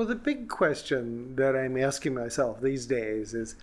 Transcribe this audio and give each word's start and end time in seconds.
Well, 0.00 0.08
the 0.08 0.14
big 0.14 0.48
question 0.48 1.36
that 1.36 1.54
I'm 1.54 1.76
asking 1.76 2.14
myself 2.14 2.62
these 2.62 2.86
days 2.86 3.34
is 3.34 3.56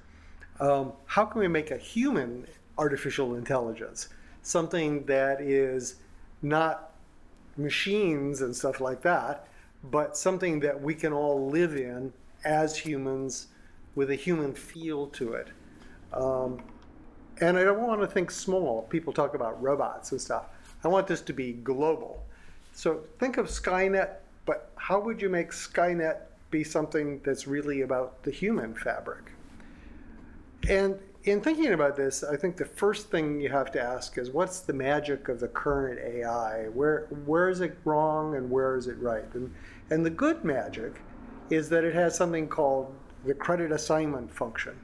um, 0.60 0.94
how 1.08 1.26
can 1.26 1.42
we 1.42 1.48
make 1.48 1.72
a 1.72 1.78
human 1.80 2.46
artificial 2.78 3.34
intelligence? 3.34 4.10
Something 4.44 5.04
that 5.06 5.42
is 5.42 5.96
not 6.44 6.92
machines 7.58 8.42
and 8.42 8.56
stuff 8.56 8.80
like 8.80 9.02
that, 9.02 9.48
but 9.86 10.16
something 10.16 10.60
that 10.60 10.80
we 10.80 10.94
can 10.94 11.12
all 11.12 11.50
live 11.50 11.76
in 11.76 12.14
as 12.46 12.78
humans 12.78 13.48
with 13.96 14.12
a 14.12 14.16
human 14.16 14.54
feel 14.54 15.08
to 15.08 15.34
it. 15.34 15.48
Um, 16.14 16.62
and 17.42 17.58
I 17.58 17.64
don't 17.64 17.82
want 17.82 18.02
to 18.02 18.08
think 18.08 18.30
small. 18.30 18.84
People 18.92 19.12
talk 19.12 19.34
about 19.34 19.60
robots 19.60 20.12
and 20.12 20.22
stuff. 20.22 20.46
I 20.84 20.88
want 20.88 21.08
this 21.08 21.22
to 21.22 21.34
be 21.34 21.54
global. 21.54 22.24
So 22.74 23.02
think 23.18 23.38
of 23.38 23.48
Skynet, 23.48 24.18
but 24.48 24.72
how 24.78 25.00
would 25.00 25.22
you 25.22 25.30
make 25.30 25.52
Skynet 25.52 26.22
be 26.50 26.64
something 26.64 27.22
that's 27.24 27.46
really 27.46 27.82
about 27.82 28.24
the 28.24 28.32
human 28.32 28.74
fabric? 28.74 29.32
And 30.68 30.98
in 31.26 31.42
thinking 31.42 31.74
about 31.74 31.98
this, 31.98 32.24
I 32.24 32.38
think 32.38 32.56
the 32.56 32.66
first 32.66 33.12
thing 33.12 33.42
you 33.42 33.50
have 33.50 33.72
to 33.74 33.82
ask 33.82 34.18
is 34.18 34.32
what's 34.32 34.62
the 34.62 34.74
magic 34.74 35.28
of 35.28 35.42
the 35.42 35.50
current 35.50 36.00
AI? 36.00 36.68
Where 36.70 37.08
where 37.26 37.50
is 37.50 37.60
it 37.60 37.78
wrong 37.84 38.36
and 38.36 38.50
where 38.50 38.78
is 38.78 38.88
it 38.88 38.98
right? 39.00 39.26
And 39.34 39.54
and 39.90 40.06
the 40.06 40.10
good 40.10 40.44
magic 40.46 41.02
is 41.50 41.68
that 41.70 41.84
it 41.84 41.94
has 41.94 42.16
something 42.16 42.48
called 42.48 42.94
the 43.26 43.34
credit 43.34 43.72
assignment 43.72 44.34
function. 44.34 44.80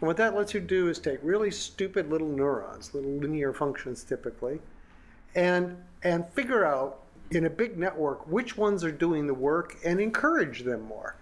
And 0.00 0.06
what 0.06 0.16
that 0.16 0.34
lets 0.34 0.54
you 0.54 0.60
do 0.60 0.88
is 0.88 0.98
take 0.98 1.18
really 1.22 1.50
stupid 1.50 2.10
little 2.10 2.28
neurons, 2.28 2.94
little 2.94 3.12
linear 3.12 3.52
functions 3.52 4.02
typically, 4.02 4.60
and 5.34 5.76
and 6.02 6.26
figure 6.30 6.64
out 6.64 7.01
in 7.34 7.46
a 7.46 7.50
big 7.50 7.78
network 7.78 8.26
which 8.28 8.56
ones 8.56 8.84
are 8.84 8.92
doing 8.92 9.26
the 9.26 9.34
work 9.34 9.76
and 9.84 10.00
encourage 10.00 10.62
them 10.62 10.82
more. 10.82 11.16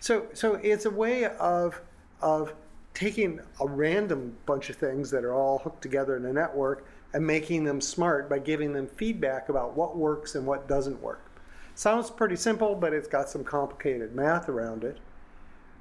So 0.00 0.26
so 0.32 0.54
it's 0.56 0.84
a 0.84 0.90
way 0.90 1.26
of 1.26 1.80
of 2.20 2.52
taking 2.94 3.40
a 3.60 3.66
random 3.66 4.36
bunch 4.44 4.70
of 4.70 4.76
things 4.76 5.10
that 5.10 5.24
are 5.24 5.32
all 5.32 5.58
hooked 5.58 5.82
together 5.82 6.16
in 6.16 6.24
a 6.24 6.32
network 6.32 6.84
and 7.12 7.26
making 7.26 7.64
them 7.64 7.80
smart 7.80 8.28
by 8.28 8.38
giving 8.38 8.72
them 8.72 8.86
feedback 8.86 9.48
about 9.48 9.76
what 9.76 9.96
works 9.96 10.34
and 10.34 10.46
what 10.46 10.68
doesn't 10.68 11.00
work. 11.00 11.24
Sounds 11.74 12.10
pretty 12.10 12.36
simple, 12.36 12.74
but 12.74 12.92
it's 12.92 13.06
got 13.06 13.30
some 13.30 13.44
complicated 13.44 14.14
math 14.14 14.48
around 14.48 14.82
it. 14.82 14.98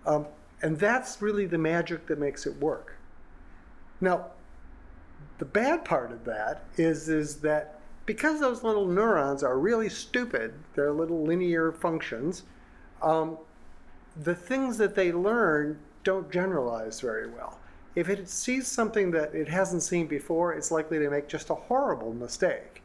Um, 0.06 0.28
and 0.62 0.78
that's 0.78 1.22
really 1.22 1.48
the 1.48 1.58
magic 1.58 2.06
that 2.08 2.20
makes 2.20 2.46
it 2.46 2.56
work. 2.58 2.96
Now, 4.00 4.28
the 5.40 5.46
bad 5.46 5.84
part 5.84 6.12
of 6.12 6.24
that 6.26 6.66
is, 6.78 7.10
is 7.10 7.38
that 7.38 7.77
because 8.08 8.40
those 8.40 8.64
little 8.64 8.88
neurons 8.88 9.44
are 9.44 9.60
really 9.60 9.90
stupid, 9.90 10.54
they're 10.74 10.94
little 10.94 11.24
linear 11.24 11.72
functions, 11.74 12.44
um, 13.04 13.38
the 14.24 14.34
things 14.34 14.78
that 14.78 14.96
they 14.96 15.12
learn 15.12 15.78
don't 16.04 16.32
generalize 16.32 17.02
very 17.02 17.30
well. 17.30 17.60
If 17.96 18.10
it 18.10 18.30
sees 18.30 18.66
something 18.66 19.12
that 19.12 19.36
it 19.36 19.50
hasn't 19.50 19.84
seen 19.84 20.08
before, 20.08 20.54
it's 20.54 20.72
likely 20.72 21.00
to 21.00 21.10
make 21.10 21.28
just 21.28 21.50
a 21.50 21.56
horrible 21.56 22.14
mistake. 22.14 22.82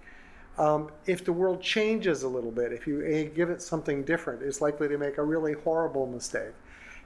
Um, 0.59 0.91
if 1.07 1.25
the 1.25 1.33
world 1.33 1.63
changes 1.63 2.25
a 2.25 2.29
little 2.29 2.51
bit, 2.51 2.73
if 2.73 2.87
you 2.87 3.31
give 3.35 3.49
it 3.49 3.63
something 3.63 4.03
different, 4.03 4.43
it's 4.43 4.61
likely 4.61 4.89
to 4.89 4.99
make 4.99 5.19
a 5.19 5.23
really 5.23 5.53
horrible 5.53 6.07
mistake. 6.07 6.53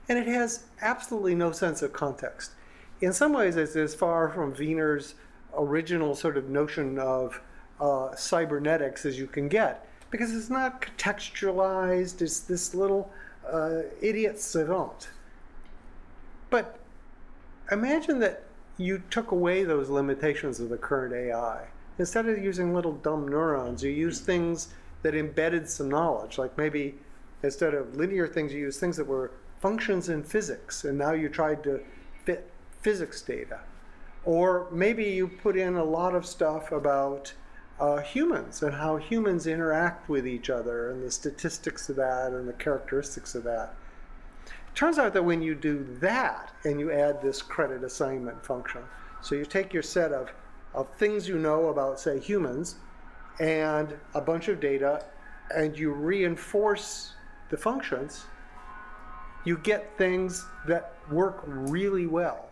And 0.09 0.17
it 0.17 0.27
has 0.27 0.63
absolutely 0.81 1.35
no 1.35 1.51
sense 1.51 1.81
of 1.83 1.93
context. 1.93 2.51
In 2.99 3.13
some 3.13 3.33
ways, 3.33 3.57
it's 3.57 3.75
as 3.75 3.93
far 3.93 4.29
from 4.29 4.53
Wiener's 4.55 5.13
original 5.55 6.15
sort 6.15 6.35
of 6.35 6.49
notion 6.49 6.97
of 6.97 7.41
uh, 7.79 8.15
cybernetics 8.15 9.05
as 9.05 9.17
you 9.17 9.27
can 9.27 9.47
get, 9.47 9.87
because 10.11 10.33
it's 10.33 10.49
not 10.49 10.81
contextualized, 10.81 12.21
it's 12.21 12.39
this 12.41 12.73
little 12.73 13.11
uh, 13.51 13.81
idiot 14.01 14.39
savant. 14.39 15.09
But 16.49 16.79
imagine 17.71 18.19
that 18.19 18.43
you 18.77 19.01
took 19.09 19.31
away 19.31 19.63
those 19.63 19.89
limitations 19.89 20.59
of 20.59 20.69
the 20.69 20.77
current 20.77 21.13
AI. 21.13 21.67
Instead 21.99 22.27
of 22.27 22.37
using 22.37 22.73
little 22.73 22.93
dumb 22.93 23.27
neurons, 23.27 23.83
you 23.83 23.89
use 23.89 24.19
things 24.19 24.69
that 25.01 25.15
embedded 25.15 25.67
some 25.67 25.89
knowledge, 25.89 26.37
like 26.37 26.55
maybe 26.57 26.95
instead 27.43 27.73
of 27.73 27.95
linear 27.95 28.27
things, 28.27 28.53
you 28.53 28.59
use 28.59 28.79
things 28.79 28.97
that 28.97 29.07
were 29.07 29.31
functions 29.59 30.09
in 30.09 30.23
physics, 30.23 30.83
and 30.83 30.97
now 30.97 31.11
you 31.11 31.29
tried 31.29 31.63
to 31.63 31.81
fit 32.23 32.49
physics 32.81 33.21
data. 33.21 33.59
Or 34.25 34.67
maybe 34.71 35.05
you 35.05 35.27
put 35.27 35.57
in 35.57 35.75
a 35.75 35.83
lot 35.83 36.13
of 36.13 36.25
stuff 36.25 36.71
about 36.71 37.33
uh, 37.79 37.97
humans 37.97 38.63
and 38.63 38.73
how 38.73 38.97
humans 38.97 39.45
interact 39.47 40.09
with 40.09 40.27
each 40.27 40.49
other 40.49 40.91
and 40.91 41.03
the 41.03 41.11
statistics 41.11 41.89
of 41.89 41.95
that 41.97 42.31
and 42.31 42.47
the 42.47 42.53
characteristics 42.53 43.35
of 43.35 43.43
that. 43.43 43.75
It 44.45 44.75
Turns 44.75 44.97
out 44.97 45.13
that 45.13 45.23
when 45.23 45.41
you 45.41 45.53
do 45.55 45.85
that 45.99 46.51
and 46.63 46.79
you 46.79 46.91
add 46.91 47.21
this 47.21 47.41
credit 47.41 47.83
assignment 47.83 48.43
function, 48.43 48.81
so 49.21 49.35
you 49.35 49.45
take 49.45 49.73
your 49.73 49.83
set 49.83 50.11
of, 50.11 50.31
of 50.73 50.87
things 50.95 51.27
you 51.27 51.37
know 51.37 51.67
about, 51.67 51.99
say, 51.99 52.19
humans 52.19 52.75
and 53.39 53.95
a 54.15 54.21
bunch 54.21 54.47
of 54.47 54.59
data, 54.59 55.05
and 55.55 55.77
you 55.77 55.91
reinforce 55.91 57.13
the 57.49 57.57
functions, 57.57 58.25
you 59.45 59.57
get 59.59 59.95
things 59.97 60.45
that 60.67 60.93
work 61.11 61.43
really 61.45 62.07
well. 62.07 62.49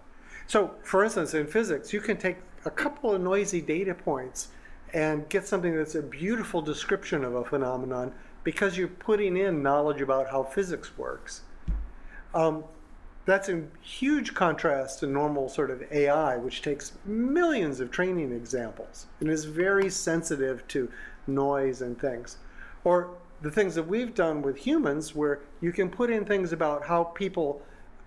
So, 0.47 0.75
for 0.83 1.03
instance, 1.03 1.33
in 1.33 1.47
physics, 1.47 1.91
you 1.91 1.99
can 1.99 2.17
take 2.17 2.37
a 2.65 2.69
couple 2.69 3.13
of 3.13 3.21
noisy 3.21 3.61
data 3.61 3.93
points 3.93 4.49
and 4.95 5.27
get 5.27 5.45
something 5.45 5.75
that's 5.75 5.95
a 5.95 6.01
beautiful 6.01 6.61
description 6.61 7.25
of 7.25 7.35
a 7.35 7.43
phenomenon 7.43 8.13
because 8.45 8.77
you're 8.77 8.87
putting 8.87 9.35
in 9.35 9.61
knowledge 9.61 9.99
about 9.99 10.29
how 10.29 10.41
physics 10.41 10.97
works. 10.97 11.41
Um, 12.33 12.63
that's 13.25 13.49
in 13.49 13.69
huge 13.81 14.33
contrast 14.33 14.99
to 14.99 15.07
normal 15.07 15.49
sort 15.49 15.69
of 15.69 15.83
AI, 15.91 16.37
which 16.37 16.61
takes 16.61 16.93
millions 17.03 17.81
of 17.81 17.91
training 17.91 18.31
examples 18.31 19.07
and 19.19 19.29
is 19.29 19.43
very 19.43 19.89
sensitive 19.89 20.65
to 20.69 20.89
noise 21.27 21.81
and 21.81 21.99
things. 21.99 22.37
Or 22.85 23.09
the 23.41 23.51
things 23.51 23.75
that 23.75 23.87
we've 23.87 24.15
done 24.15 24.41
with 24.41 24.55
humans, 24.55 25.13
where 25.13 25.41
you 25.59 25.73
can 25.73 25.89
put 25.89 26.09
in 26.09 26.23
things 26.23 26.53
about 26.53 26.85
how 26.85 27.03
people 27.03 27.61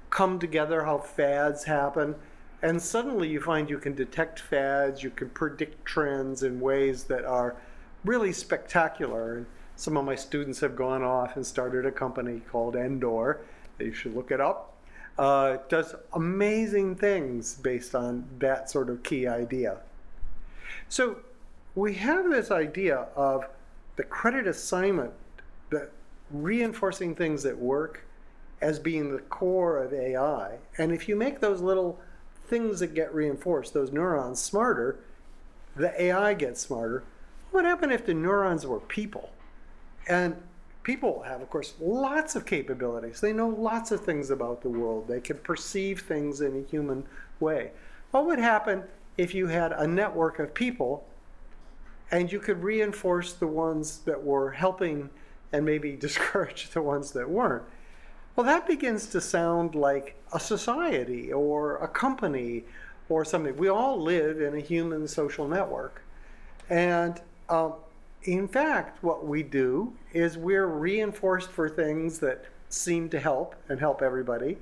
come 0.08 0.38
together, 0.38 0.84
how 0.84 0.98
fads 0.98 1.64
happen, 1.64 2.14
and 2.62 2.80
suddenly 2.80 3.28
you 3.28 3.40
find 3.40 3.70
you 3.70 3.78
can 3.78 3.94
detect 3.94 4.40
fads, 4.40 5.02
you 5.02 5.10
can 5.10 5.30
predict 5.30 5.84
trends 5.84 6.42
in 6.42 6.60
ways 6.60 7.04
that 7.04 7.24
are 7.24 7.56
really 8.04 8.32
spectacular. 8.32 9.36
And 9.36 9.46
some 9.76 9.96
of 9.96 10.04
my 10.04 10.14
students 10.14 10.60
have 10.60 10.74
gone 10.74 11.02
off 11.02 11.36
and 11.36 11.46
started 11.46 11.86
a 11.86 11.92
company 11.92 12.42
called 12.50 12.74
Endor 12.74 13.40
you 13.84 13.92
should 13.92 14.14
look 14.14 14.30
it 14.30 14.40
up. 14.40 14.74
Uh, 15.18 15.58
does 15.68 15.94
amazing 16.12 16.94
things 16.94 17.54
based 17.56 17.94
on 17.94 18.24
that 18.38 18.70
sort 18.70 18.88
of 18.88 19.02
key 19.02 19.26
idea. 19.26 19.78
So 20.88 21.18
we 21.74 21.94
have 21.94 22.30
this 22.30 22.50
idea 22.50 23.08
of 23.16 23.46
the 23.96 24.04
credit 24.04 24.46
assignment, 24.46 25.12
the 25.70 25.88
reinforcing 26.30 27.14
things 27.14 27.42
that 27.42 27.58
work 27.58 28.04
as 28.60 28.78
being 28.78 29.10
the 29.10 29.22
core 29.22 29.78
of 29.82 29.92
AI. 29.92 30.56
And 30.78 30.92
if 30.92 31.08
you 31.08 31.16
make 31.16 31.40
those 31.40 31.60
little 31.60 31.98
things 32.48 32.80
that 32.80 32.94
get 32.94 33.14
reinforced, 33.14 33.74
those 33.74 33.92
neurons 33.92 34.40
smarter, 34.40 34.98
the 35.76 36.00
AI 36.02 36.34
gets 36.34 36.60
smarter. 36.60 37.04
What 37.50 37.62
would 37.62 37.68
happen 37.68 37.92
if 37.92 38.04
the 38.04 38.14
neurons 38.14 38.66
were 38.66 38.80
people? 38.80 39.30
And 40.08 40.36
people 40.82 41.22
have, 41.22 41.42
of 41.42 41.50
course, 41.50 41.74
lots 41.80 42.34
of 42.34 42.46
capabilities. 42.46 43.20
They 43.20 43.32
know 43.32 43.48
lots 43.48 43.90
of 43.90 44.04
things 44.04 44.30
about 44.30 44.62
the 44.62 44.70
world. 44.70 45.06
They 45.06 45.20
can 45.20 45.36
perceive 45.38 46.00
things 46.00 46.40
in 46.40 46.56
a 46.56 46.70
human 46.70 47.04
way. 47.40 47.72
What 48.10 48.26
would 48.26 48.38
happen 48.38 48.84
if 49.16 49.34
you 49.34 49.48
had 49.48 49.72
a 49.72 49.86
network 49.86 50.38
of 50.38 50.54
people 50.54 51.06
and 52.10 52.32
you 52.32 52.40
could 52.40 52.62
reinforce 52.62 53.34
the 53.34 53.46
ones 53.46 53.98
that 53.98 54.24
were 54.24 54.52
helping 54.52 55.10
and 55.52 55.64
maybe 55.64 55.92
discourage 55.96 56.70
the 56.70 56.82
ones 56.82 57.12
that 57.12 57.28
weren't? 57.28 57.64
Well, 58.38 58.46
that 58.46 58.68
begins 58.68 59.06
to 59.08 59.20
sound 59.20 59.74
like 59.74 60.14
a 60.32 60.38
society 60.38 61.32
or 61.32 61.78
a 61.78 61.88
company 61.88 62.62
or 63.08 63.24
something. 63.24 63.56
We 63.56 63.66
all 63.66 64.00
live 64.00 64.40
in 64.40 64.54
a 64.54 64.60
human 64.60 65.08
social 65.08 65.48
network. 65.48 66.04
And 66.70 67.20
um, 67.48 67.72
in 68.22 68.46
fact, 68.46 69.02
what 69.02 69.26
we 69.26 69.42
do 69.42 69.92
is 70.12 70.38
we're 70.38 70.68
reinforced 70.68 71.50
for 71.50 71.68
things 71.68 72.20
that 72.20 72.44
seem 72.68 73.08
to 73.08 73.18
help 73.18 73.56
and 73.68 73.80
help 73.80 74.02
everybody, 74.02 74.56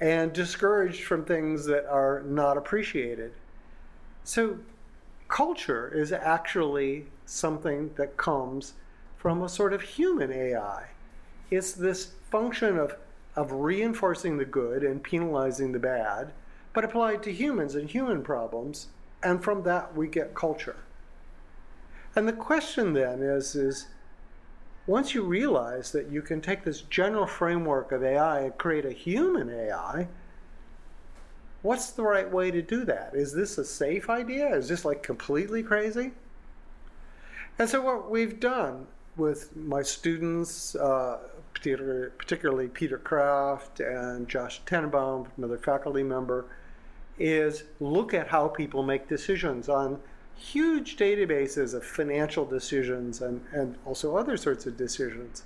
and 0.00 0.32
discouraged 0.32 1.04
from 1.04 1.24
things 1.24 1.64
that 1.66 1.86
are 1.88 2.24
not 2.26 2.56
appreciated. 2.56 3.32
So, 4.24 4.58
culture 5.28 5.88
is 5.94 6.10
actually 6.10 7.06
something 7.26 7.92
that 7.94 8.16
comes 8.16 8.72
from 9.16 9.40
a 9.40 9.48
sort 9.48 9.72
of 9.72 9.82
human 9.82 10.32
AI. 10.32 10.88
It's 11.52 11.74
this 11.74 12.14
function 12.32 12.76
of, 12.78 12.96
of 13.36 13.52
reinforcing 13.52 14.36
the 14.36 14.44
good 14.44 14.82
and 14.82 15.02
penalizing 15.02 15.72
the 15.72 15.78
bad, 15.78 16.32
but 16.72 16.84
applied 16.84 17.22
to 17.22 17.32
humans 17.32 17.74
and 17.74 17.90
human 17.90 18.22
problems, 18.22 18.88
and 19.22 19.42
from 19.42 19.62
that 19.62 19.96
we 19.96 20.06
get 20.06 20.34
culture. 20.34 20.76
And 22.14 22.28
the 22.28 22.32
question 22.32 22.92
then 22.92 23.22
is, 23.22 23.54
is 23.54 23.86
once 24.86 25.14
you 25.14 25.22
realize 25.22 25.92
that 25.92 26.10
you 26.10 26.22
can 26.22 26.40
take 26.40 26.62
this 26.62 26.82
general 26.82 27.26
framework 27.26 27.90
of 27.90 28.04
AI 28.04 28.40
and 28.40 28.58
create 28.58 28.84
a 28.84 28.92
human 28.92 29.48
AI, 29.48 30.06
what's 31.62 31.90
the 31.90 32.02
right 32.02 32.30
way 32.30 32.50
to 32.50 32.62
do 32.62 32.84
that? 32.84 33.12
Is 33.14 33.32
this 33.32 33.58
a 33.58 33.64
safe 33.64 34.10
idea? 34.10 34.54
Is 34.54 34.68
this 34.68 34.84
like 34.84 35.02
completely 35.02 35.62
crazy? 35.62 36.12
And 37.58 37.68
so, 37.68 37.80
what 37.80 38.10
we've 38.10 38.38
done 38.38 38.86
with 39.16 39.56
my 39.56 39.82
students, 39.82 40.74
uh, 40.74 41.18
particularly, 41.54 42.68
Peter 42.68 42.98
Krafft 42.98 43.80
and 43.80 44.28
Josh 44.28 44.60
Tenenbaum, 44.66 45.28
another 45.36 45.58
faculty 45.58 46.02
member, 46.02 46.46
is 47.18 47.64
look 47.80 48.12
at 48.12 48.28
how 48.28 48.48
people 48.48 48.82
make 48.82 49.08
decisions 49.08 49.68
on 49.68 50.00
huge 50.36 50.96
databases 50.96 51.74
of 51.74 51.84
financial 51.84 52.44
decisions 52.44 53.20
and, 53.22 53.40
and 53.52 53.76
also 53.84 54.16
other 54.16 54.36
sorts 54.36 54.66
of 54.66 54.76
decisions. 54.76 55.44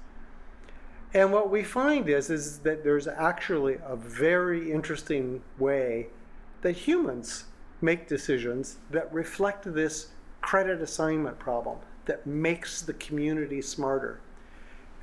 And 1.15 1.33
what 1.33 1.51
we 1.51 1.63
find 1.63 2.09
is, 2.09 2.31
is 2.31 2.59
that 2.61 2.85
there's 2.85 3.07
actually 3.07 3.79
a 3.85 3.97
very 3.97 4.71
interesting 4.73 5.43
way 5.59 6.09
that 6.63 6.73
humans 6.73 7.45
make 7.81 8.09
decisions 8.09 8.79
that 8.91 9.13
reflect 9.13 9.73
this 9.73 10.09
credit 10.41 10.83
assignment 10.83 11.39
problem 11.39 11.79
that 12.07 12.27
makes 12.27 12.83
the 12.83 12.95
community 12.95 13.63
smarter. 13.63 14.21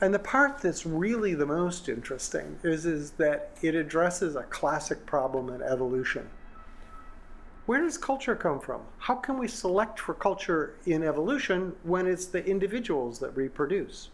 And 0.02 0.14
the 0.14 0.20
part 0.20 0.60
that's 0.60 0.86
really 0.86 1.34
the 1.36 1.46
most 1.46 1.88
interesting 1.88 2.60
is, 2.64 2.86
is 2.86 3.12
that 3.12 3.52
it 3.62 3.76
addresses 3.76 4.36
a 4.36 4.44
classic 4.44 5.06
problem 5.06 5.50
in 5.50 5.62
evolution 5.62 6.30
where 7.66 7.82
does 7.82 7.98
culture 7.98 8.36
come 8.36 8.60
from? 8.60 8.82
How 9.00 9.16
can 9.16 9.40
we 9.40 9.48
select 9.48 10.00
for 10.00 10.14
culture 10.14 10.76
in 10.86 11.04
evolution 11.04 11.76
when 11.84 12.06
it's 12.06 12.28
the 12.28 12.46
individuals 12.46 13.18
that 13.20 13.36
reproduce? 13.36 14.10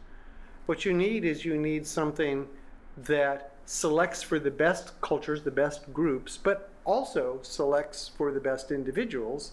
What 0.68 0.86
you 0.86 0.94
need 0.94 1.26
is 1.26 1.44
you 1.44 1.58
need 1.58 1.86
something 1.86 2.48
that 2.96 3.52
selects 3.66 4.24
for 4.24 4.40
the 4.40 4.52
best 4.52 5.00
cultures, 5.02 5.44
the 5.44 5.52
best 5.52 5.92
groups, 5.94 6.38
but 6.38 6.70
also 6.86 7.40
selects 7.42 8.10
for 8.18 8.32
the 8.32 8.40
best 8.40 8.72
individuals 8.72 9.52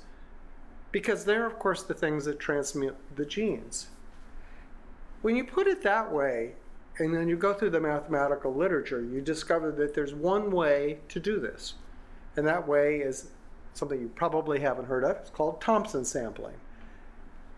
because 0.93 1.25
they're, 1.25 1.47
of 1.47 1.59
course, 1.59 1.83
the 1.83 1.95
things 1.95 2.25
that 2.25 2.39
transmit 2.39 2.95
the 3.17 3.27
genes. 3.27 3.89
When 5.23 5.37
you 5.37 5.45
put 5.45 5.67
it 5.67 5.83
that 5.83 6.13
way, 6.13 6.53
and 6.99 7.15
then 7.15 7.29
you 7.29 7.37
go 7.37 7.55
through 7.55 7.71
the 7.71 7.81
mathematical 7.81 8.55
literature, 8.55 9.03
you 9.03 9.21
discover 9.21 9.71
that 9.73 9.95
there's 9.95 10.15
one 10.15 10.51
way 10.51 10.99
to 11.09 11.21
do 11.21 11.39
this. 11.39 11.75
And 12.37 12.47
that 12.47 12.67
way 12.67 12.99
is 12.99 13.29
something 13.75 14.01
you 14.01 14.09
probably 14.09 14.61
haven't 14.61 14.87
heard 14.87 15.05
of. 15.05 15.17
It's 15.17 15.31
called 15.31 15.61
Thompson 15.61 16.05
sampling. 16.05 16.57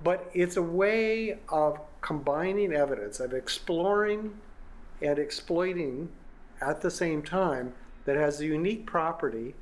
But 0.03 0.31
it's 0.33 0.57
a 0.57 0.63
way 0.63 1.39
of 1.49 1.81
combining 2.01 2.73
evidence, 2.73 3.21
of 3.21 3.35
exploring 3.35 4.39
and 5.03 5.19
exploiting 5.19 6.11
at 6.61 6.81
the 6.81 6.91
same 6.91 7.23
time 7.23 7.75
that 8.05 8.17
has 8.17 8.41
a 8.41 8.47
unique 8.47 8.87
property 8.87 9.55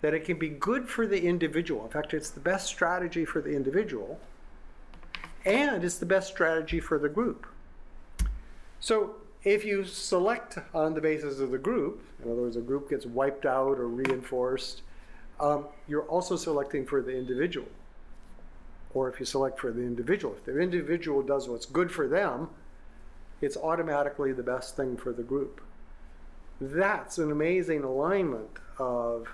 that 0.00 0.14
it 0.14 0.24
can 0.24 0.38
be 0.38 0.48
good 0.48 0.88
for 0.88 1.06
the 1.06 1.24
individual. 1.26 1.84
In 1.84 1.90
fact, 1.90 2.14
it's 2.14 2.30
the 2.30 2.40
best 2.40 2.66
strategy 2.66 3.24
for 3.24 3.40
the 3.40 3.54
individual, 3.54 4.20
and 5.46 5.84
it's 5.84 5.98
the 5.98 6.06
best 6.06 6.28
strategy 6.28 6.80
for 6.80 6.98
the 6.98 7.08
group. 7.08 7.46
So 8.80 9.14
if 9.44 9.64
you 9.64 9.84
select 9.84 10.58
on 10.74 10.94
the 10.94 11.00
basis 11.00 11.38
of 11.38 11.52
the 11.52 11.58
group, 11.58 12.02
in 12.22 12.30
other 12.30 12.42
words, 12.42 12.56
a 12.56 12.60
group 12.60 12.90
gets 12.90 13.06
wiped 13.06 13.46
out 13.46 13.78
or 13.78 13.86
reinforced, 13.86 14.82
um, 15.38 15.66
you're 15.86 16.02
also 16.02 16.34
selecting 16.36 16.84
for 16.84 17.00
the 17.00 17.16
individual. 17.16 17.68
Or 18.92 19.08
if 19.08 19.20
you 19.20 19.26
select 19.26 19.60
for 19.60 19.70
the 19.70 19.82
individual, 19.82 20.34
if 20.34 20.44
the 20.44 20.58
individual 20.58 21.22
does 21.22 21.48
what's 21.48 21.66
good 21.66 21.92
for 21.92 22.08
them, 22.08 22.48
it's 23.40 23.56
automatically 23.56 24.32
the 24.32 24.42
best 24.42 24.76
thing 24.76 24.96
for 24.96 25.12
the 25.12 25.22
group. 25.22 25.60
That's 26.60 27.18
an 27.18 27.30
amazing 27.30 27.84
alignment 27.84 28.58
of 28.78 29.28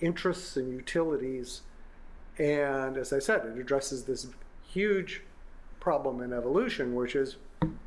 interests 0.00 0.56
and 0.56 0.72
utilities. 0.72 1.62
And 2.38 2.96
as 2.96 3.12
I 3.12 3.18
said, 3.18 3.44
it 3.44 3.58
addresses 3.58 4.04
this 4.04 4.28
huge 4.62 5.22
problem 5.80 6.20
in 6.20 6.32
evolution, 6.32 6.94
which 6.94 7.16
is 7.16 7.36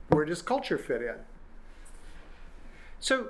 where 0.09 0.25
does 0.25 0.41
culture 0.41 0.77
fit 0.77 1.01
in? 1.01 1.15
So 2.99 3.29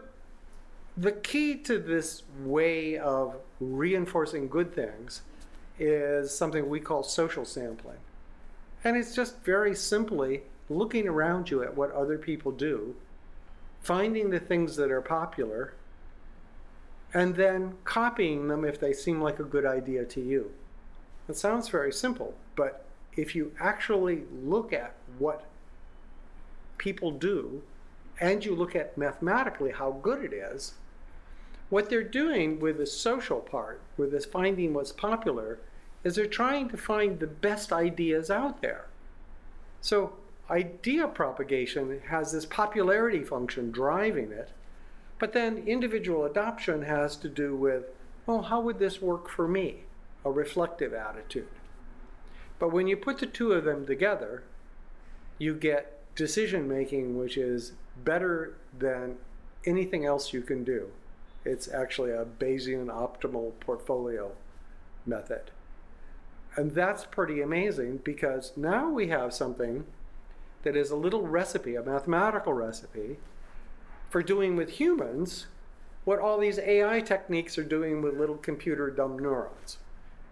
the 0.95 1.11
key 1.11 1.55
to 1.55 1.79
this 1.79 2.23
way 2.43 2.97
of 2.97 3.35
reinforcing 3.59 4.47
good 4.47 4.73
things 4.73 5.21
is 5.79 6.35
something 6.35 6.69
we 6.69 6.79
call 6.79 7.03
social 7.03 7.45
sampling. 7.45 7.97
And 8.83 8.97
it's 8.97 9.15
just 9.15 9.39
very 9.43 9.75
simply 9.75 10.43
looking 10.69 11.07
around 11.07 11.49
you 11.49 11.63
at 11.63 11.75
what 11.75 11.91
other 11.91 12.17
people 12.17 12.51
do, 12.51 12.95
finding 13.81 14.29
the 14.29 14.39
things 14.39 14.75
that 14.75 14.91
are 14.91 15.01
popular, 15.01 15.73
and 17.13 17.35
then 17.35 17.75
copying 17.83 18.47
them 18.47 18.65
if 18.65 18.79
they 18.79 18.93
seem 18.93 19.21
like 19.21 19.39
a 19.39 19.43
good 19.43 19.65
idea 19.65 20.03
to 20.05 20.21
you. 20.21 20.51
It 21.29 21.37
sounds 21.37 21.69
very 21.69 21.91
simple, 21.91 22.33
but 22.55 22.82
if 23.15 23.35
you 23.35 23.51
actually 23.59 24.23
look 24.43 24.73
at 24.73 24.95
what 25.19 25.45
people 26.77 27.11
do 27.11 27.61
and 28.19 28.43
you 28.43 28.55
look 28.55 28.75
at 28.75 28.97
mathematically 28.97 29.71
how 29.71 29.91
good 29.91 30.23
it 30.23 30.33
is, 30.33 30.73
what 31.69 31.89
they're 31.89 32.03
doing 32.03 32.59
with 32.59 32.77
the 32.77 32.85
social 32.85 33.39
part, 33.39 33.81
with 33.97 34.11
this 34.11 34.25
finding 34.25 34.73
what's 34.73 34.91
popular, 34.91 35.59
is 36.03 36.15
they're 36.15 36.25
trying 36.25 36.69
to 36.69 36.77
find 36.77 37.19
the 37.19 37.27
best 37.27 37.71
ideas 37.71 38.29
out 38.29 38.61
there. 38.61 38.85
So 39.81 40.13
idea 40.49 41.07
propagation 41.07 42.01
has 42.07 42.31
this 42.31 42.45
popularity 42.45 43.23
function 43.23 43.71
driving 43.71 44.31
it, 44.31 44.51
but 45.19 45.33
then 45.33 45.63
individual 45.65 46.25
adoption 46.25 46.83
has 46.83 47.15
to 47.17 47.29
do 47.29 47.55
with, 47.55 47.85
well, 48.25 48.43
how 48.43 48.61
would 48.61 48.79
this 48.79 49.01
work 49.01 49.29
for 49.29 49.47
me? 49.47 49.83
A 50.25 50.31
reflective 50.31 50.93
attitude. 50.93 51.47
But 52.59 52.71
when 52.71 52.87
you 52.87 52.95
put 52.97 53.19
the 53.19 53.25
two 53.25 53.53
of 53.53 53.65
them 53.65 53.85
together, 53.85 54.43
you 55.37 55.53
get 55.53 55.99
decision 56.15 56.67
making 56.67 57.17
which 57.17 57.37
is 57.37 57.73
better 58.03 58.55
than 58.77 59.17
anything 59.65 60.05
else 60.05 60.33
you 60.33 60.41
can 60.41 60.63
do. 60.63 60.89
It's 61.45 61.67
actually 61.67 62.11
a 62.11 62.25
Bayesian 62.25 62.87
optimal 62.87 63.51
portfolio 63.59 64.31
method. 65.05 65.51
And 66.55 66.71
that's 66.71 67.05
pretty 67.05 67.41
amazing 67.41 68.01
because 68.03 68.53
now 68.55 68.89
we 68.89 69.07
have 69.07 69.33
something 69.33 69.85
that 70.63 70.75
is 70.75 70.91
a 70.91 70.95
little 70.95 71.23
recipe, 71.23 71.75
a 71.75 71.83
mathematical 71.83 72.53
recipe, 72.53 73.17
for 74.09 74.21
doing 74.21 74.55
with 74.55 74.69
humans 74.69 75.47
what 76.05 76.19
all 76.19 76.37
these 76.37 76.59
AI 76.59 77.01
techniques 77.01 77.57
are 77.57 77.63
doing 77.63 78.01
with 78.01 78.17
little 78.17 78.37
computer 78.37 78.89
dumb 78.89 79.17
neurons. 79.17 79.77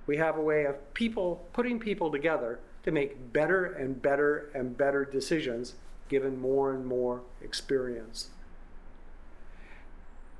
We 0.08 0.17
have 0.17 0.38
a 0.38 0.41
way 0.41 0.65
of 0.65 0.93
people 0.93 1.48
putting 1.53 1.79
people 1.79 2.12
together 2.12 2.60
to 2.84 2.91
make 2.91 3.31
better 3.31 3.65
and 3.65 4.01
better 4.01 4.50
and 4.53 4.77
better 4.77 5.05
decisions 5.05 5.75
given 6.10 6.39
more 6.39 6.74
and 6.74 6.86
more 6.86 7.22
experience. 7.41 8.29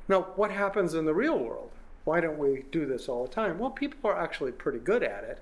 Now, 0.08 0.24
what 0.36 0.52
happens 0.52 0.94
in 0.94 1.06
the 1.06 1.14
real 1.14 1.38
world? 1.38 1.72
Why 2.04 2.20
don't 2.20 2.40
we 2.40 2.64
do 2.72 2.86
this 2.86 3.08
all 3.08 3.26
the 3.26 3.32
time? 3.32 3.60
Well, 3.60 3.70
people 3.70 4.10
are 4.10 4.20
actually 4.20 4.52
pretty 4.52 4.80
good 4.80 5.04
at 5.04 5.24
it, 5.24 5.40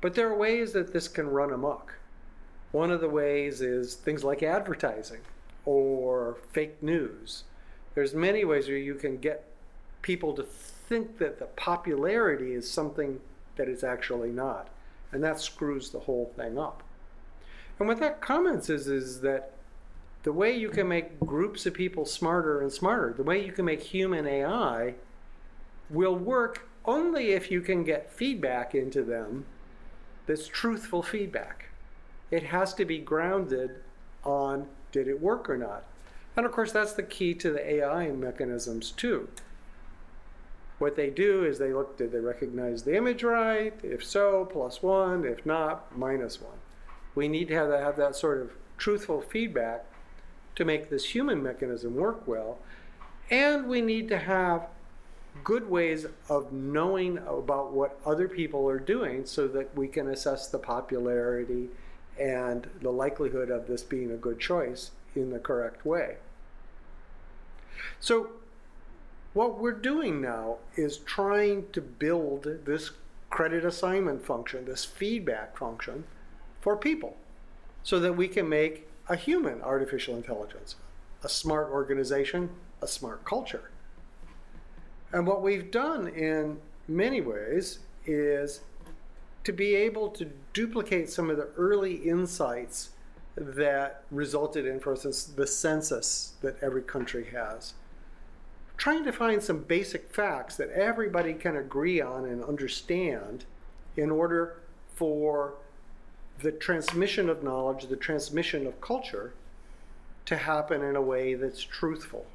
but 0.00 0.14
there 0.14 0.28
are 0.28 0.36
ways 0.36 0.72
that 0.72 0.92
this 0.92 1.08
can 1.08 1.28
run 1.28 1.52
amok. 1.52 1.94
One 2.70 2.90
of 2.90 3.00
the 3.00 3.08
ways 3.08 3.60
is 3.60 3.94
things 3.94 4.22
like 4.22 4.42
advertising 4.42 5.20
or 5.64 6.36
fake 6.52 6.82
news. 6.82 7.44
There's 7.94 8.14
many 8.14 8.44
ways 8.44 8.68
where 8.68 8.76
you 8.76 8.94
can 8.94 9.18
get 9.18 9.44
people 10.02 10.32
to 10.34 10.42
think 10.42 11.18
that 11.18 11.38
the 11.38 11.46
popularity 11.46 12.52
is 12.52 12.70
something 12.70 13.20
that 13.58 13.68
it's 13.68 13.84
actually 13.84 14.30
not. 14.30 14.68
And 15.12 15.22
that 15.22 15.40
screws 15.40 15.90
the 15.90 16.00
whole 16.00 16.32
thing 16.36 16.58
up. 16.58 16.82
And 17.78 17.86
what 17.86 18.00
that 18.00 18.20
comments 18.20 18.70
is, 18.70 18.88
is 18.88 19.20
that 19.20 19.52
the 20.22 20.32
way 20.32 20.56
you 20.56 20.70
can 20.70 20.88
make 20.88 21.20
groups 21.20 21.66
of 21.66 21.74
people 21.74 22.04
smarter 22.04 22.60
and 22.60 22.72
smarter, 22.72 23.12
the 23.12 23.22
way 23.22 23.44
you 23.44 23.52
can 23.52 23.66
make 23.66 23.82
human 23.82 24.26
AI 24.26 24.94
will 25.90 26.16
work 26.16 26.68
only 26.84 27.32
if 27.32 27.50
you 27.50 27.60
can 27.60 27.84
get 27.84 28.10
feedback 28.10 28.74
into 28.74 29.02
them 29.02 29.44
that's 30.26 30.46
truthful 30.46 31.02
feedback. 31.02 31.66
It 32.30 32.44
has 32.44 32.74
to 32.74 32.84
be 32.84 32.98
grounded 32.98 33.82
on 34.24 34.66
did 34.92 35.08
it 35.08 35.20
work 35.20 35.48
or 35.48 35.56
not. 35.56 35.84
And 36.36 36.46
of 36.46 36.52
course, 36.52 36.72
that's 36.72 36.92
the 36.92 37.02
key 37.02 37.34
to 37.34 37.50
the 37.50 37.74
AI 37.74 38.10
mechanisms 38.10 38.90
too. 38.90 39.28
What 40.78 40.94
they 40.94 41.10
do 41.10 41.44
is 41.44 41.58
they 41.58 41.72
look, 41.72 41.96
did 41.96 42.12
they 42.12 42.20
recognize 42.20 42.84
the 42.84 42.96
image 42.96 43.22
right? 43.22 43.74
If 43.82 44.04
so, 44.04 44.44
plus 44.50 44.82
one. 44.82 45.24
If 45.24 45.44
not, 45.44 45.96
minus 45.96 46.40
one. 46.40 46.58
We 47.14 47.28
need 47.28 47.48
to 47.48 47.54
have 47.54 47.68
that, 47.68 47.82
have 47.82 47.96
that 47.96 48.14
sort 48.14 48.40
of 48.40 48.52
truthful 48.76 49.20
feedback 49.20 49.84
to 50.54 50.64
make 50.64 50.88
this 50.88 51.14
human 51.14 51.42
mechanism 51.42 51.94
work 51.94 52.26
well. 52.26 52.58
And 53.30 53.66
we 53.66 53.80
need 53.80 54.08
to 54.08 54.18
have 54.18 54.68
good 55.44 55.68
ways 55.68 56.06
of 56.28 56.52
knowing 56.52 57.18
about 57.18 57.72
what 57.72 57.98
other 58.04 58.28
people 58.28 58.68
are 58.68 58.78
doing 58.78 59.24
so 59.24 59.46
that 59.48 59.76
we 59.76 59.88
can 59.88 60.08
assess 60.08 60.48
the 60.48 60.58
popularity 60.58 61.68
and 62.18 62.68
the 62.82 62.90
likelihood 62.90 63.50
of 63.50 63.66
this 63.66 63.82
being 63.82 64.10
a 64.10 64.16
good 64.16 64.40
choice 64.40 64.90
in 65.14 65.30
the 65.30 65.38
correct 65.38 65.84
way. 65.84 66.16
So, 68.00 68.30
what 69.34 69.58
we're 69.58 69.72
doing 69.72 70.20
now 70.20 70.56
is 70.76 70.98
trying 70.98 71.66
to 71.72 71.80
build 71.80 72.44
this 72.64 72.90
credit 73.30 73.64
assignment 73.64 74.24
function, 74.24 74.64
this 74.64 74.84
feedback 74.84 75.56
function 75.56 76.04
for 76.60 76.76
people, 76.76 77.16
so 77.82 78.00
that 78.00 78.14
we 78.14 78.28
can 78.28 78.48
make 78.48 78.88
a 79.08 79.16
human 79.16 79.62
artificial 79.62 80.16
intelligence, 80.16 80.76
a 81.22 81.28
smart 81.28 81.70
organization, 81.70 82.50
a 82.82 82.88
smart 82.88 83.24
culture. 83.24 83.70
And 85.12 85.26
what 85.26 85.42
we've 85.42 85.70
done 85.70 86.08
in 86.08 86.58
many 86.86 87.20
ways 87.20 87.80
is 88.06 88.60
to 89.44 89.52
be 89.52 89.74
able 89.74 90.08
to 90.10 90.30
duplicate 90.52 91.10
some 91.10 91.30
of 91.30 91.36
the 91.36 91.48
early 91.56 91.94
insights 91.94 92.90
that 93.36 94.02
resulted 94.10 94.66
in, 94.66 94.80
for 94.80 94.92
instance, 94.92 95.24
the 95.24 95.46
census 95.46 96.34
that 96.42 96.56
every 96.62 96.82
country 96.82 97.26
has. 97.32 97.74
Trying 98.78 99.04
to 99.04 99.12
find 99.12 99.42
some 99.42 99.64
basic 99.64 100.10
facts 100.12 100.56
that 100.56 100.70
everybody 100.70 101.34
can 101.34 101.56
agree 101.56 102.00
on 102.00 102.24
and 102.24 102.42
understand 102.44 103.44
in 103.96 104.10
order 104.10 104.60
for 104.94 105.54
the 106.40 106.52
transmission 106.52 107.28
of 107.28 107.42
knowledge, 107.42 107.86
the 107.86 107.96
transmission 107.96 108.66
of 108.66 108.80
culture, 108.80 109.34
to 110.26 110.36
happen 110.36 110.82
in 110.82 110.94
a 110.94 111.02
way 111.02 111.34
that's 111.34 111.62
truthful. 111.62 112.26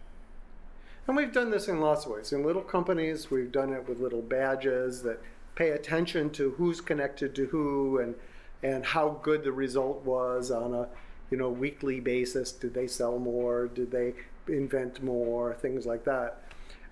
And 1.07 1.15
we've 1.15 1.31
done 1.31 1.49
this 1.49 1.69
in 1.69 1.79
lots 1.79 2.05
of 2.05 2.11
ways. 2.11 2.33
In 2.33 2.43
little 2.43 2.61
companies, 2.61 3.31
we've 3.31 3.51
done 3.51 3.71
it 3.71 3.87
with 3.87 3.99
little 3.99 4.21
badges 4.21 5.01
that 5.03 5.21
pay 5.55 5.69
attention 5.69 6.29
to 6.31 6.51
who's 6.51 6.81
connected 6.81 7.35
to 7.35 7.47
who 7.47 7.99
and 7.99 8.15
and 8.63 8.85
how 8.85 9.19
good 9.21 9.43
the 9.43 9.51
result 9.51 10.03
was 10.05 10.49
on 10.49 10.73
a 10.73 10.87
you 11.29 11.37
know 11.37 11.49
weekly 11.49 11.99
basis. 11.99 12.51
Did 12.51 12.73
they 12.73 12.87
sell 12.87 13.19
more? 13.19 13.67
Did 13.67 13.91
they 13.91 14.13
invent 14.47 15.03
more? 15.03 15.53
Things 15.53 15.85
like 15.85 16.03
that. 16.05 16.41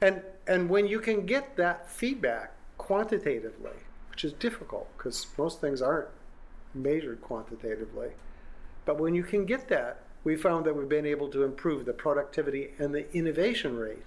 And 0.02 0.22
and 0.48 0.70
when 0.70 0.88
you 0.88 1.00
can 1.00 1.26
get 1.26 1.56
that 1.58 1.90
feedback 1.90 2.54
quantitatively, 2.78 3.78
which 4.10 4.26
is 4.26 4.34
difficult 4.34 4.88
because 4.98 5.28
most 5.38 5.62
things 5.62 5.82
aren't 5.82 6.10
measured 6.74 7.22
quantitatively, 7.22 8.10
but 8.86 9.00
when 9.00 9.14
you 9.14 9.24
can 9.24 9.46
get 9.46 9.68
that, 9.70 10.00
we 10.24 10.36
found 10.36 10.66
that 10.66 10.76
we've 10.76 10.90
been 10.90 11.06
able 11.06 11.30
to 11.30 11.44
improve 11.44 11.86
the 11.86 11.94
productivity 11.94 12.72
and 12.80 12.94
the 12.94 13.12
innovation 13.16 13.78
rate 13.78 14.04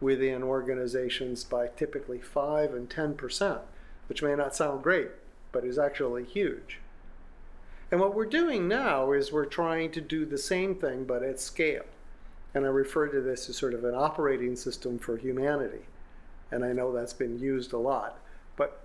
within 0.00 0.42
organizations 0.42 1.44
by 1.44 1.68
typically 1.68 2.20
5 2.20 2.74
and 2.74 2.90
10 2.90 3.14
percent 3.14 3.60
which 4.08 4.22
may 4.22 4.34
not 4.34 4.54
sound 4.54 4.82
great, 4.82 5.10
but 5.52 5.64
is 5.64 5.78
actually 5.78 6.24
huge. 6.24 6.80
And 7.90 8.00
what 8.00 8.14
we're 8.14 8.26
doing 8.26 8.66
now 8.68 9.12
is 9.12 9.32
we're 9.32 9.44
trying 9.46 9.90
to 9.92 10.00
do 10.00 10.24
the 10.24 10.38
same 10.38 10.74
thing, 10.74 11.04
but 11.04 11.22
at 11.22 11.40
scale. 11.40 11.84
And 12.56 12.64
I 12.64 12.70
refer 12.70 13.08
to 13.08 13.20
this 13.20 13.50
as 13.50 13.56
sort 13.58 13.74
of 13.74 13.84
an 13.84 13.94
operating 13.94 14.56
system 14.56 14.98
for 14.98 15.18
humanity. 15.18 15.84
And 16.50 16.64
I 16.64 16.72
know 16.72 16.90
that's 16.90 17.12
been 17.12 17.38
used 17.38 17.74
a 17.74 17.76
lot. 17.76 18.18
But 18.56 18.80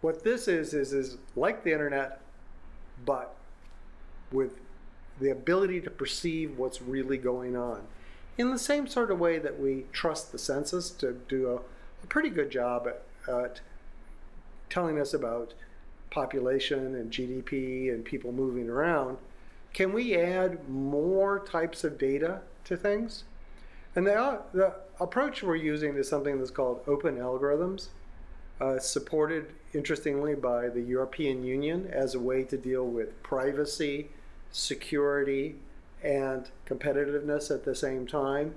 what 0.00 0.24
this 0.24 0.48
is, 0.48 0.72
is, 0.72 0.94
is 0.94 1.18
like 1.36 1.62
the 1.62 1.72
internet, 1.72 2.22
but 3.04 3.34
with 4.32 4.52
the 5.20 5.28
ability 5.28 5.82
to 5.82 5.90
perceive 5.90 6.56
what's 6.56 6.80
really 6.80 7.18
going 7.18 7.54
on. 7.54 7.82
In 8.38 8.50
the 8.50 8.58
same 8.58 8.86
sort 8.86 9.10
of 9.10 9.20
way 9.20 9.38
that 9.38 9.60
we 9.60 9.84
trust 9.92 10.32
the 10.32 10.38
census 10.38 10.88
to 10.92 11.12
do 11.28 11.50
a, 11.50 11.56
a 11.56 12.06
pretty 12.08 12.30
good 12.30 12.50
job 12.50 12.88
at, 12.88 13.02
at 13.30 13.60
telling 14.70 14.98
us 14.98 15.12
about 15.12 15.52
population 16.08 16.94
and 16.94 17.12
GDP 17.12 17.92
and 17.92 18.06
people 18.06 18.32
moving 18.32 18.70
around, 18.70 19.18
can 19.74 19.92
we 19.92 20.16
add 20.16 20.66
more 20.66 21.40
types 21.40 21.84
of 21.84 21.98
data 21.98 22.40
to 22.64 22.76
things? 22.76 23.24
And 23.94 24.06
the, 24.06 24.40
the 24.52 24.74
approach 25.00 25.42
we're 25.42 25.56
using 25.56 25.96
is 25.96 26.08
something 26.08 26.38
that's 26.38 26.50
called 26.50 26.80
open 26.86 27.16
algorithms, 27.16 27.88
uh, 28.60 28.78
supported, 28.78 29.52
interestingly, 29.74 30.34
by 30.34 30.68
the 30.68 30.80
European 30.80 31.44
Union 31.44 31.88
as 31.92 32.14
a 32.14 32.20
way 32.20 32.44
to 32.44 32.56
deal 32.56 32.86
with 32.86 33.22
privacy, 33.22 34.08
security, 34.50 35.56
and 36.02 36.50
competitiveness 36.66 37.50
at 37.50 37.64
the 37.64 37.74
same 37.74 38.06
time. 38.06 38.54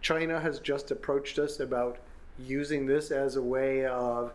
China 0.00 0.40
has 0.40 0.58
just 0.58 0.90
approached 0.90 1.38
us 1.38 1.60
about 1.60 1.98
using 2.38 2.86
this 2.86 3.10
as 3.10 3.36
a 3.36 3.42
way 3.42 3.84
of 3.84 4.32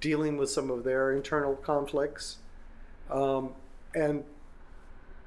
dealing 0.00 0.36
with 0.36 0.50
some 0.50 0.70
of 0.70 0.84
their 0.84 1.12
internal 1.12 1.54
conflicts. 1.54 2.38
Um, 3.10 3.50
and 3.94 4.24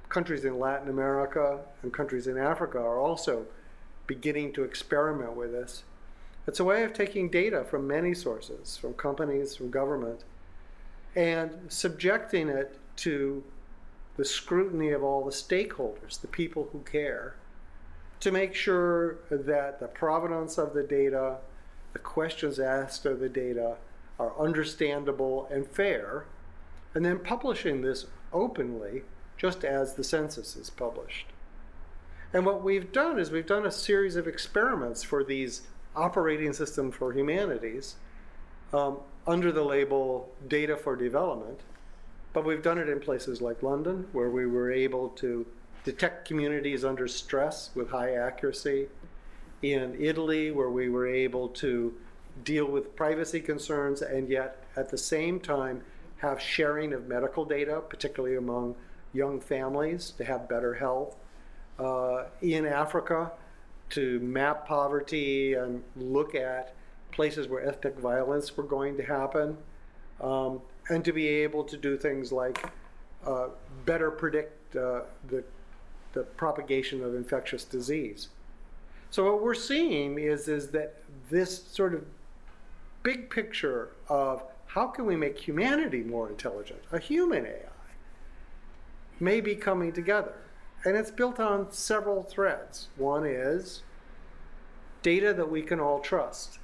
countries 0.10 0.44
in 0.44 0.60
Latin 0.60 0.90
America 0.90 1.60
and 1.84 1.94
countries 1.94 2.28
in 2.28 2.38
Africa 2.38 2.80
are 2.80 3.00
also 3.00 3.46
beginning 4.08 4.52
to 4.54 4.64
experiment 4.64 5.36
with 5.36 5.52
this. 5.52 5.84
It's 6.48 6.60
a 6.60 6.64
way 6.64 6.84
of 6.84 6.94
taking 6.94 7.30
data 7.30 7.64
from 7.64 7.88
many 7.88 8.16
sources, 8.16 8.76
from 8.76 8.96
companies, 8.96 9.56
from 9.56 9.70
government, 9.70 10.24
and 11.16 11.52
subjecting 11.70 12.50
it 12.50 12.80
to 12.98 13.44
the 14.18 14.26
scrutiny 14.26 14.90
of 14.90 15.04
all 15.04 15.24
the 15.24 15.32
stakeholders, 15.32 16.20
the 16.20 16.28
people 16.28 16.70
who 16.72 16.80
care, 16.80 17.36
to 18.20 18.32
make 18.32 18.56
sure 18.56 19.18
that 19.30 19.80
the 19.80 19.88
provenance 19.88 20.58
of 20.58 20.74
the 20.74 20.84
data, 20.84 21.38
the 21.94 22.00
questions 22.00 22.60
asked 22.60 23.06
of 23.06 23.20
the 23.20 23.30
data, 23.30 23.76
are 24.20 24.34
understandable 24.40 25.48
and 25.52 25.68
fair, 25.68 26.26
and 26.94 27.06
then 27.06 27.20
publishing 27.20 27.82
this 27.82 28.08
openly, 28.34 29.04
just 29.40 29.64
as 29.64 29.96
the 29.96 30.04
census 30.04 30.56
is 30.56 30.70
published. 30.70 31.28
And 32.34 32.46
what 32.46 32.64
we've 32.64 32.92
done 32.92 33.18
is 33.18 33.32
we've 33.32 33.46
done 33.46 33.66
a 33.66 33.72
series 33.72 34.16
of 34.16 34.28
experiments 34.28 35.02
for 35.02 35.24
these 35.24 35.64
operating 35.96 36.54
system 36.54 36.92
for 36.92 37.14
humanities 37.14 37.96
um, 38.72 38.98
under 39.26 39.52
the 39.52 39.64
label 39.64 40.30
Data 40.48 40.78
for 40.78 40.96
Development. 40.96 41.62
But 42.34 42.46
we've 42.46 42.62
done 42.62 42.78
it 42.78 42.90
in 42.90 43.00
places 43.00 43.42
like 43.42 43.64
London, 43.64 44.08
where 44.12 44.30
we 44.30 44.46
were 44.46 44.72
able 44.72 45.10
to 45.10 45.48
detect 45.84 46.28
communities 46.28 46.86
under 46.86 47.08
stress 47.08 47.72
with 47.74 47.90
high 47.90 48.14
accuracy. 48.14 48.88
In 49.64 49.98
Italy, 50.00 50.52
where 50.52 50.70
we 50.70 50.90
were 50.90 51.08
able 51.08 51.48
to 51.50 51.94
deal 52.44 52.66
with 52.66 52.96
privacy 52.96 53.40
concerns 53.40 54.02
and 54.02 54.30
yet 54.30 54.64
at 54.76 54.90
the 54.90 54.98
same 54.98 55.40
time 55.40 55.82
have 56.18 56.40
sharing 56.40 56.94
of 56.94 57.08
medical 57.08 57.46
data, 57.46 57.82
particularly 57.90 58.36
among 58.36 58.76
young 59.14 59.40
families 59.40 60.12
to 60.12 60.24
have 60.24 60.48
better 60.48 60.74
health. 60.74 61.16
Uh, 61.78 62.26
in 62.42 62.66
Africa, 62.66 63.32
to 63.90 64.20
map 64.20 64.68
poverty 64.68 65.54
and 65.54 65.82
look 65.96 66.36
at 66.36 66.74
places 67.12 67.48
where 67.48 67.66
ethnic 67.66 67.98
violence 67.98 68.56
were 68.56 68.64
going 68.64 68.98
to 68.98 69.04
happen, 69.04 69.58
um, 70.22 70.62
and 70.90 71.04
to 71.06 71.14
be 71.14 71.28
able 71.28 71.64
to 71.64 71.78
do 71.78 71.98
things 71.98 72.32
like 72.32 72.70
uh, 73.26 73.48
better 73.86 74.12
predict 74.12 74.76
uh, 74.76 75.02
the, 75.28 75.44
the 76.14 76.24
propagation 76.24 77.04
of 77.04 77.16
infectious 77.16 77.64
disease. 77.64 78.30
So 79.10 79.32
what 79.32 79.42
we're 79.42 79.56
seeing 79.56 80.20
is, 80.20 80.48
is 80.48 80.70
that 80.70 81.02
this 81.30 81.64
sort 81.64 81.94
of 81.94 82.06
big 83.02 83.30
picture 83.30 83.90
of 84.08 84.44
how 84.68 84.88
can 84.88 85.06
we 85.06 85.16
make 85.16 85.38
humanity 85.38 86.04
more 86.04 86.30
intelligent, 86.30 86.80
a 86.92 87.00
human 87.00 87.46
AI, 87.46 87.79
may 89.20 89.42
be 89.42 89.56
coming 89.56 89.92
together. 89.92 90.34
And 90.86 90.96
it's 90.96 91.12
built 91.12 91.40
on 91.40 91.72
several 91.72 92.24
threads. 92.24 92.88
One 92.96 93.26
is 93.26 93.84
data 95.02 95.34
that 95.34 95.52
we 95.52 95.62
can 95.62 95.80
all 95.80 96.00
trust, 96.00 96.60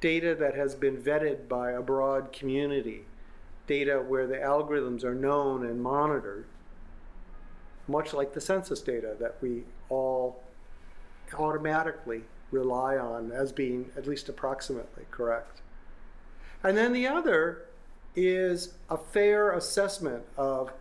data 0.00 0.34
that 0.34 0.54
has 0.54 0.74
been 0.74 0.96
vetted 0.96 1.48
by 1.48 1.72
a 1.72 1.80
broad 1.80 2.32
community, 2.32 3.04
data 3.66 4.04
where 4.06 4.26
the 4.26 4.36
algorithms 4.36 5.04
are 5.04 5.14
known 5.14 5.64
and 5.64 5.80
monitored, 5.80 6.46
much 7.86 8.12
like 8.12 8.32
the 8.32 8.40
census 8.40 8.80
data 8.80 9.14
that 9.18 9.36
we 9.40 9.62
all 9.88 10.42
automatically 11.38 12.22
rely 12.50 12.96
on 12.96 13.32
as 13.32 13.52
being 13.52 13.90
at 13.96 14.06
least 14.06 14.28
approximately 14.28 15.04
correct. 15.10 15.62
And 16.62 16.76
then 16.76 16.92
the 16.92 17.06
other 17.06 17.66
is 18.14 18.74
a 18.90 18.96
fair 18.96 19.52
assessment 19.52 20.24
of 20.36 20.72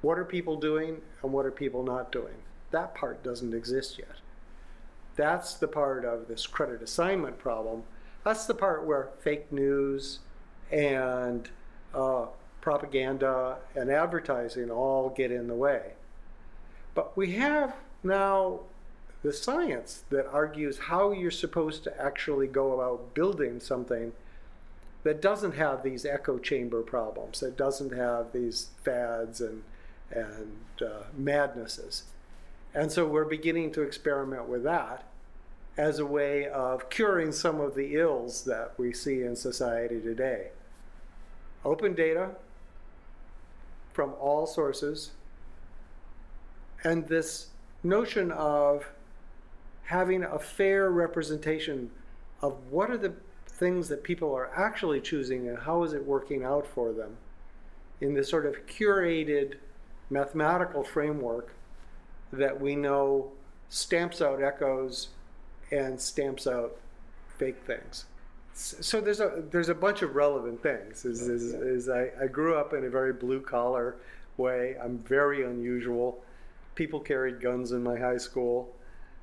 what 0.00 0.18
are 0.18 0.24
people 0.24 0.56
doing 0.56 1.00
and 1.22 1.32
what 1.32 1.46
are 1.46 1.50
people 1.50 1.82
not 1.82 2.12
doing. 2.12 2.34
That 2.70 2.94
part 2.94 3.22
doesn't 3.22 3.54
exist 3.54 3.98
yet. 3.98 4.16
That's 5.16 5.54
the 5.54 5.68
part 5.68 6.04
of 6.04 6.28
this 6.28 6.46
credit 6.46 6.82
assignment 6.82 7.38
problem. 7.38 7.82
That's 8.24 8.46
the 8.46 8.54
part 8.54 8.86
where 8.86 9.10
fake 9.20 9.50
news 9.50 10.20
and 10.70 11.48
uh, 11.94 12.26
propaganda 12.60 13.56
and 13.74 13.90
advertising 13.90 14.70
all 14.70 15.08
get 15.10 15.32
in 15.32 15.48
the 15.48 15.54
way. 15.54 15.92
But 16.94 17.16
we 17.16 17.32
have 17.32 17.74
now 18.02 18.60
the 19.22 19.32
science 19.32 20.04
that 20.10 20.26
argues 20.26 20.78
how 20.78 21.10
you're 21.10 21.30
supposed 21.30 21.82
to 21.84 22.00
actually 22.00 22.46
go 22.46 22.72
about 22.72 23.14
building 23.14 23.58
something 23.58 24.12
that 25.02 25.20
doesn't 25.20 25.52
have 25.52 25.82
these 25.82 26.04
echo 26.04 26.38
chamber 26.38 26.82
problems, 26.82 27.40
that 27.40 27.56
doesn't 27.56 27.92
have 27.92 28.32
these 28.32 28.68
fads 28.84 29.40
and, 29.40 29.62
and 30.10 30.58
uh, 30.80 31.04
madnesses. 31.16 32.04
And 32.74 32.92
so 32.92 33.06
we're 33.06 33.24
beginning 33.24 33.72
to 33.72 33.82
experiment 33.82 34.48
with 34.48 34.62
that 34.64 35.04
as 35.76 35.98
a 35.98 36.06
way 36.06 36.46
of 36.48 36.90
curing 36.90 37.32
some 37.32 37.60
of 37.60 37.74
the 37.74 37.94
ills 37.94 38.44
that 38.44 38.72
we 38.76 38.92
see 38.92 39.22
in 39.22 39.36
society 39.36 40.00
today. 40.00 40.48
Open 41.64 41.94
data 41.94 42.30
from 43.92 44.12
all 44.20 44.46
sources, 44.46 45.12
and 46.84 47.06
this 47.08 47.48
notion 47.82 48.30
of 48.32 48.86
having 49.84 50.24
a 50.24 50.38
fair 50.38 50.90
representation 50.90 51.90
of 52.42 52.56
what 52.70 52.90
are 52.90 52.98
the 52.98 53.12
things 53.46 53.88
that 53.88 54.02
people 54.04 54.34
are 54.34 54.50
actually 54.54 55.00
choosing 55.00 55.48
and 55.48 55.58
how 55.58 55.82
is 55.82 55.92
it 55.92 56.04
working 56.04 56.44
out 56.44 56.66
for 56.66 56.92
them 56.92 57.16
in 58.00 58.14
this 58.14 58.28
sort 58.28 58.46
of 58.46 58.66
curated 58.66 59.54
mathematical 60.10 60.82
framework 60.82 61.52
that 62.32 62.60
we 62.60 62.76
know 62.76 63.32
stamps 63.68 64.20
out 64.20 64.42
echoes 64.42 65.08
and 65.70 66.00
stamps 66.00 66.46
out 66.46 66.76
fake 67.38 67.62
things. 67.66 68.06
So 68.54 69.00
there's 69.00 69.20
a 69.20 69.44
there's 69.50 69.68
a 69.68 69.74
bunch 69.74 70.02
of 70.02 70.16
relevant 70.16 70.62
things. 70.62 71.04
Is, 71.04 71.22
is, 71.22 71.54
is 71.54 71.88
I, 71.88 72.10
I 72.20 72.26
grew 72.26 72.56
up 72.56 72.72
in 72.72 72.84
a 72.84 72.90
very 72.90 73.12
blue 73.12 73.40
collar 73.40 73.96
way. 74.36 74.76
I'm 74.82 74.98
very 74.98 75.44
unusual. 75.44 76.24
People 76.74 76.98
carried 76.98 77.40
guns 77.40 77.70
in 77.70 77.82
my 77.82 77.96
high 77.96 78.16
school, 78.16 78.74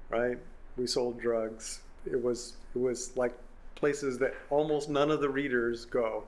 right? 0.10 0.38
We 0.78 0.88
sold 0.88 1.20
drugs. 1.20 1.82
It 2.10 2.22
was 2.22 2.56
it 2.74 2.80
was 2.80 3.16
like 3.18 3.34
places 3.76 4.18
that 4.20 4.34
almost 4.50 4.90
none 4.90 5.12
of 5.12 5.20
the 5.20 5.30
readers 5.30 5.84
go. 5.84 6.24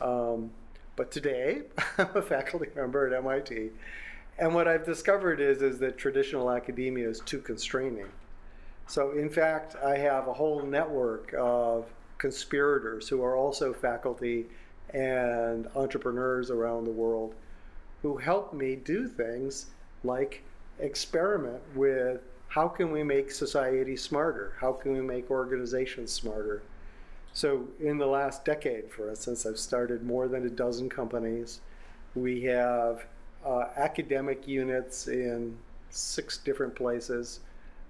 Um, 0.00 0.50
but 0.96 1.10
today, 1.10 1.62
I'm 1.98 2.16
a 2.16 2.22
faculty 2.22 2.68
member 2.74 3.06
at 3.06 3.12
MIT, 3.12 3.70
and 4.38 4.54
what 4.54 4.68
I've 4.68 4.84
discovered 4.84 5.40
is 5.40 5.62
is 5.62 5.78
that 5.78 5.96
traditional 5.96 6.50
academia 6.50 7.08
is 7.08 7.20
too 7.20 7.40
constraining. 7.40 8.08
So, 8.86 9.12
in 9.12 9.30
fact, 9.30 9.76
I 9.84 9.96
have 9.96 10.28
a 10.28 10.32
whole 10.32 10.62
network 10.62 11.34
of 11.38 11.86
conspirators 12.18 13.08
who 13.08 13.22
are 13.22 13.36
also 13.36 13.72
faculty 13.72 14.46
and 14.92 15.68
entrepreneurs 15.74 16.50
around 16.50 16.84
the 16.84 16.90
world 16.90 17.34
who 18.02 18.16
help 18.18 18.52
me 18.52 18.76
do 18.76 19.08
things 19.08 19.66
like 20.04 20.42
experiment 20.78 21.60
with 21.74 22.20
how 22.48 22.68
can 22.68 22.92
we 22.92 23.02
make 23.02 23.30
society 23.30 23.96
smarter? 23.96 24.52
How 24.60 24.72
can 24.72 24.92
we 24.92 25.00
make 25.00 25.30
organizations 25.30 26.12
smarter? 26.12 26.62
So, 27.34 27.66
in 27.80 27.98
the 27.98 28.06
last 28.06 28.44
decade, 28.44 28.92
for 28.92 29.10
instance, 29.10 29.44
I've 29.44 29.58
started 29.58 30.04
more 30.04 30.28
than 30.28 30.46
a 30.46 30.50
dozen 30.50 30.88
companies. 30.88 31.60
We 32.14 32.42
have 32.42 33.06
uh, 33.44 33.66
academic 33.76 34.46
units 34.46 35.08
in 35.08 35.56
six 35.90 36.38
different 36.38 36.76
places. 36.76 37.40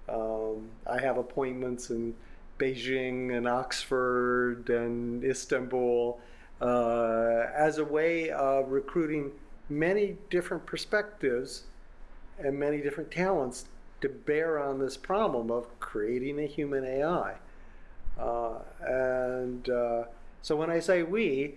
Um, 0.09 0.69
I 0.87 0.99
have 0.99 1.17
appointments 1.17 1.91
in 1.91 2.15
Beijing 2.57 3.37
and 3.37 3.47
Oxford 3.47 4.67
and 4.69 5.23
Istanbul 5.23 6.19
uh, 6.59 7.45
as 7.55 7.77
a 7.77 7.85
way 7.85 8.31
of 8.31 8.71
recruiting 8.71 9.31
many 9.69 10.17
different 10.31 10.65
perspectives 10.65 11.65
and 12.39 12.57
many 12.59 12.81
different 12.81 13.11
talents 13.11 13.65
to 14.01 14.09
bear 14.09 14.59
on 14.59 14.79
this 14.79 14.97
problem 14.97 15.51
of 15.51 15.67
creating 15.79 16.39
a 16.39 16.47
human 16.47 16.83
AI. 16.83 17.35
Uh, 18.19 18.59
and 18.85 19.69
uh, 19.69 20.03
so 20.41 20.55
when 20.55 20.69
I 20.69 20.79
say 20.79 21.03
we, 21.03 21.55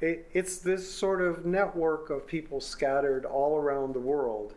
it, 0.00 0.28
it's 0.32 0.58
this 0.58 0.92
sort 0.92 1.20
of 1.20 1.46
network 1.46 2.10
of 2.10 2.26
people 2.26 2.60
scattered 2.60 3.24
all 3.24 3.56
around 3.56 3.94
the 3.94 4.00
world 4.00 4.54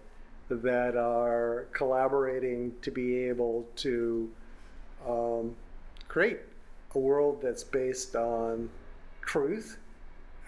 that 0.50 0.96
are 0.96 1.68
collaborating 1.72 2.74
to 2.82 2.92
be 2.92 3.16
able 3.24 3.66
to 3.78 4.30
um, 5.08 5.56
create 6.08 6.40
a 6.94 7.00
world 7.00 7.42
that's 7.42 7.64
based 7.64 8.16
on 8.16 8.70
truth 9.22 9.78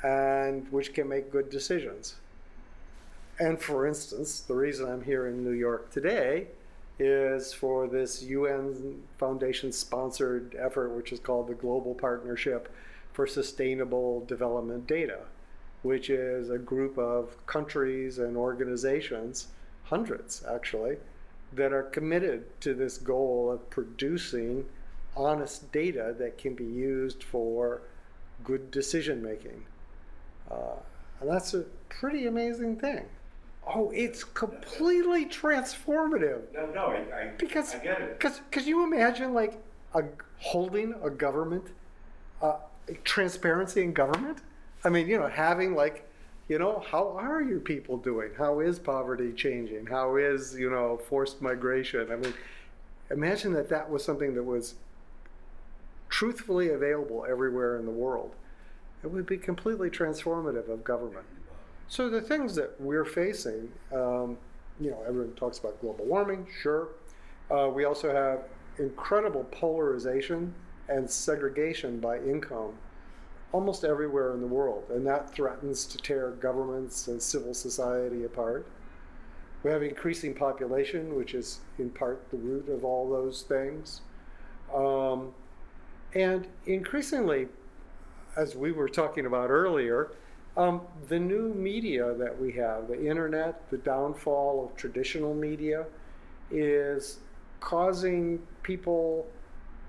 and 0.03 0.67
which 0.71 0.93
can 0.93 1.07
make 1.07 1.31
good 1.31 1.49
decisions. 1.49 2.15
And 3.39 3.59
for 3.59 3.87
instance, 3.87 4.41
the 4.41 4.53
reason 4.55 4.89
I'm 4.89 5.03
here 5.03 5.27
in 5.27 5.43
New 5.43 5.51
York 5.51 5.91
today 5.91 6.47
is 6.99 7.53
for 7.53 7.87
this 7.87 8.23
UN 8.23 9.03
Foundation 9.17 9.71
sponsored 9.71 10.55
effort, 10.59 10.89
which 10.89 11.11
is 11.11 11.19
called 11.19 11.47
the 11.47 11.53
Global 11.53 11.93
Partnership 11.93 12.73
for 13.13 13.27
Sustainable 13.27 14.25
Development 14.25 14.85
Data, 14.87 15.19
which 15.83 16.09
is 16.09 16.49
a 16.49 16.57
group 16.57 16.97
of 16.97 17.45
countries 17.45 18.17
and 18.17 18.35
organizations 18.35 19.47
hundreds 19.83 20.43
actually, 20.51 20.97
that 21.53 21.71
are 21.71 21.83
committed 21.83 22.59
to 22.61 22.73
this 22.73 22.97
goal 22.97 23.51
of 23.51 23.69
producing 23.69 24.65
honest 25.15 25.71
data 25.71 26.13
that 26.17 26.37
can 26.37 26.53
be 26.53 26.65
used 26.65 27.23
for 27.23 27.81
good 28.43 28.69
decision 28.69 29.23
making. 29.23 29.65
Uh, 30.51 30.75
and 31.19 31.29
that's 31.29 31.53
a 31.53 31.61
pretty 31.89 32.27
amazing 32.27 32.75
thing. 32.75 33.05
Oh, 33.73 33.91
it's 33.93 34.23
completely 34.23 35.25
transformative. 35.25 36.41
No, 36.53 36.65
no, 36.67 36.85
I, 36.87 37.21
I, 37.21 37.31
because, 37.37 37.75
I 37.75 37.79
get 37.79 38.01
it. 38.01 38.17
Because, 38.17 38.39
because 38.49 38.67
you 38.67 38.83
imagine 38.83 39.33
like 39.33 39.61
a 39.93 40.03
holding 40.39 40.95
a 41.03 41.09
government, 41.09 41.65
uh, 42.41 42.57
transparency 43.03 43.83
in 43.83 43.93
government. 43.93 44.39
I 44.83 44.89
mean, 44.89 45.07
you 45.07 45.19
know, 45.19 45.27
having 45.27 45.75
like 45.75 46.07
you 46.47 46.57
know, 46.57 46.83
how 46.89 47.09
are 47.09 47.41
your 47.41 47.59
people 47.59 47.97
doing? 47.97 48.31
How 48.37 48.61
is 48.61 48.79
poverty 48.79 49.33
changing? 49.33 49.85
How 49.85 50.15
is, 50.15 50.55
you 50.57 50.69
know, 50.69 50.97
forced 51.09 51.41
migration? 51.41 52.09
I 52.09 52.15
mean, 52.15 52.33
imagine 53.11 53.51
that 53.53 53.69
that 53.69 53.89
was 53.89 54.03
something 54.03 54.33
that 54.35 54.43
was 54.43 54.75
truthfully 56.09 56.69
available 56.69 57.25
everywhere 57.29 57.77
in 57.77 57.85
the 57.85 57.91
world. 57.91 58.33
It 59.03 59.11
would 59.11 59.25
be 59.25 59.37
completely 59.37 59.89
transformative 59.89 60.69
of 60.69 60.83
government. 60.83 61.25
So 61.89 62.09
the 62.09 62.21
things 62.21 62.53
that 62.55 62.79
we're 62.79 63.05
facing, 63.05 63.71
um, 63.93 64.37
you 64.79 64.91
know, 64.91 65.01
everyone 65.07 65.33
talks 65.35 65.59
about 65.59 65.79
global 65.79 66.05
warming, 66.05 66.45
sure. 66.61 66.89
Uh, 67.49 67.69
we 67.69 67.85
also 67.85 68.13
have 68.13 68.41
incredible 68.77 69.45
polarization 69.45 70.53
and 70.89 71.09
segregation 71.09 71.99
by 71.99 72.17
income 72.17 72.73
almost 73.53 73.85
everywhere 73.85 74.33
in 74.33 74.41
the 74.41 74.47
world, 74.47 74.83
and 74.89 75.07
that 75.07 75.33
threatens 75.33 75.85
to 75.85 75.97
tear 75.97 76.31
governments 76.31 77.07
and 77.07 77.21
civil 77.21 77.53
society 77.53 78.25
apart. 78.25 78.67
We 79.63 79.71
have 79.71 79.81
increasing 79.81 80.33
population, 80.33 81.15
which 81.15 81.33
is 81.33 81.61
in 81.79 81.89
part 81.89 82.29
the 82.29 82.37
root 82.37 82.67
of 82.69 82.83
all 82.83 83.09
those 83.09 83.43
things. 83.43 84.01
Um, 84.75 85.33
and 86.13 86.47
increasingly, 86.65 87.47
as 88.35 88.55
we 88.55 88.73
were 88.73 88.89
talking 88.89 89.25
about 89.25 89.49
earlier, 89.49 90.11
um, 90.57 90.81
the 91.07 91.19
new 91.19 91.53
media 91.53 92.13
that 92.15 92.41
we 92.41 92.51
have, 92.53 92.87
the 92.87 93.07
internet, 93.07 93.69
the 93.69 93.77
downfall 93.77 94.65
of 94.65 94.75
traditional 94.75 95.33
media, 95.35 95.85
is 96.49 97.19
causing 97.59 98.41
people 98.63 99.27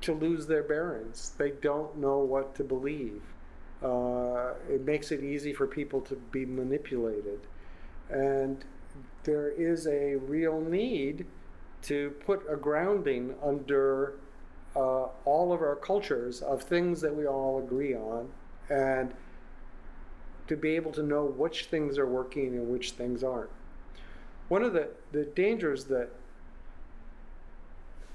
to 0.03 0.13
lose 0.13 0.47
their 0.47 0.63
bearings. 0.63 1.33
They 1.39 1.53
don't 1.63 1.97
know 1.97 2.19
what 2.19 2.55
to 2.57 2.65
believe. 2.65 3.23
Uh, 3.83 4.55
it 4.69 4.85
makes 4.85 5.11
it 5.11 5.23
easy 5.23 5.53
for 5.53 5.67
people 5.67 6.01
to 6.03 6.17
be 6.33 6.45
manipulated. 6.45 7.41
And 8.11 8.65
there 9.25 9.51
is 9.51 9.87
a 9.87 10.17
real 10.17 10.61
need 10.61 11.27
to 11.83 12.11
put 12.27 12.45
a 12.49 12.57
grounding 12.57 13.35
under 13.43 14.15
uh, 14.77 15.07
all 15.25 15.53
of 15.53 15.63
our 15.63 15.77
cultures 15.77 16.43
of 16.43 16.63
things 16.63 17.01
that 17.01 17.15
we 17.15 17.27
all 17.27 17.59
agree 17.59 17.95
on 17.95 18.29
and 18.69 19.15
to 20.49 20.57
be 20.57 20.77
able 20.77 20.93
to 20.93 21.03
know 21.03 21.25
which 21.25 21.67
things 21.67 21.99
are 21.99 22.07
working 22.07 22.55
and 22.57 22.69
which 22.69 22.93
things 22.93 23.23
aren't. 23.23 23.51
One 24.49 24.63
of 24.63 24.73
the, 24.73 24.89
the 25.13 25.25
dangers 25.25 25.85
that 25.85 26.09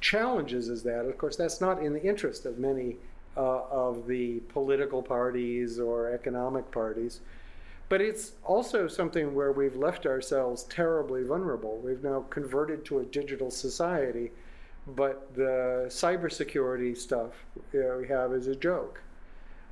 challenges 0.02 0.68
is 0.68 0.84
that, 0.84 1.06
of 1.06 1.18
course, 1.18 1.36
that's 1.36 1.62
not 1.62 1.82
in 1.82 1.94
the 1.94 2.04
interest 2.04 2.46
of 2.46 2.58
many 2.60 2.98
uh, 3.38 3.64
of 3.72 4.06
the 4.08 4.40
political 4.50 5.02
parties 5.02 5.80
or 5.80 6.12
economic 6.12 6.70
parties. 6.72 7.22
But 7.90 8.02
it's 8.02 8.34
also 8.44 8.88
something 8.88 9.34
where 9.34 9.52
we've 9.52 9.76
left 9.76 10.06
ourselves 10.06 10.64
terribly 10.64 11.24
vulnerable. 11.24 11.78
We've 11.78 12.04
now 12.04 12.26
converted 12.30 12.86
to 12.86 13.00
a 13.00 13.06
digital 13.06 13.52
society, 13.52 14.32
but 14.96 15.34
the 15.36 15.86
cybersecurity 15.88 16.98
stuff 16.98 17.32
you 17.72 17.82
know, 17.82 17.98
we 18.00 18.08
have 18.08 18.34
is 18.34 18.48
a 18.48 18.56
joke. 18.56 19.02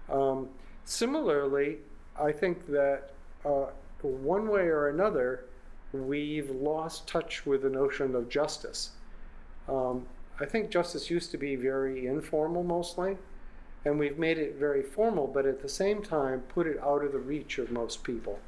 Um, 0.10 0.50
similarly, 0.86 1.78
I 2.19 2.32
think 2.32 2.67
that 2.67 3.12
uh, 3.45 3.67
one 4.02 4.47
way 4.47 4.62
or 4.62 4.89
another, 4.89 5.45
we've 5.93 6.50
lost 6.50 7.08
touch 7.08 7.45
with 7.45 7.63
the 7.63 7.69
notion 7.69 8.15
of 8.15 8.30
justice. 8.30 8.91
Um, 9.67 10.06
I 10.39 10.45
think 10.45 10.69
justice 10.69 11.10
used 11.10 11.32
to 11.32 11.38
be 11.38 11.56
very 11.56 12.08
informal 12.08 12.63
mostly 12.63 13.17
and 13.84 13.97
we've 13.97 14.17
made 14.17 14.38
it 14.38 14.56
very 14.56 14.84
formal, 14.84 15.28
but 15.28 15.45
at 15.45 15.62
the 15.62 15.69
same 15.69 16.02
time 16.02 16.41
put 16.41 16.67
it 16.67 16.80
out 16.84 17.04
of 17.04 17.12
the 17.12 17.19
reach 17.19 17.58
of 17.58 17.71
most 17.71 18.04
people. 18.04 18.39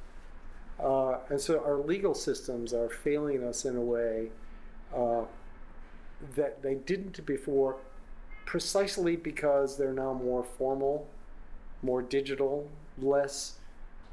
Uh, 0.80 1.18
and 1.30 1.40
so 1.40 1.60
our 1.60 1.78
legal 1.78 2.14
systems 2.14 2.74
are 2.74 2.90
failing 2.90 3.44
us 3.44 3.66
in 3.66 3.76
a 3.76 3.82
way 3.82 4.30
uh, 4.96 5.24
that 6.36 6.62
they 6.62 6.76
didn't 6.76 7.26
before, 7.26 7.78
precisely 8.46 9.16
because 9.16 9.78
they're 9.78 9.94
now 9.94 10.14
more 10.14 10.44
formal, 10.44 11.08
more 11.82 12.02
digital, 12.02 12.70
less 13.02 13.58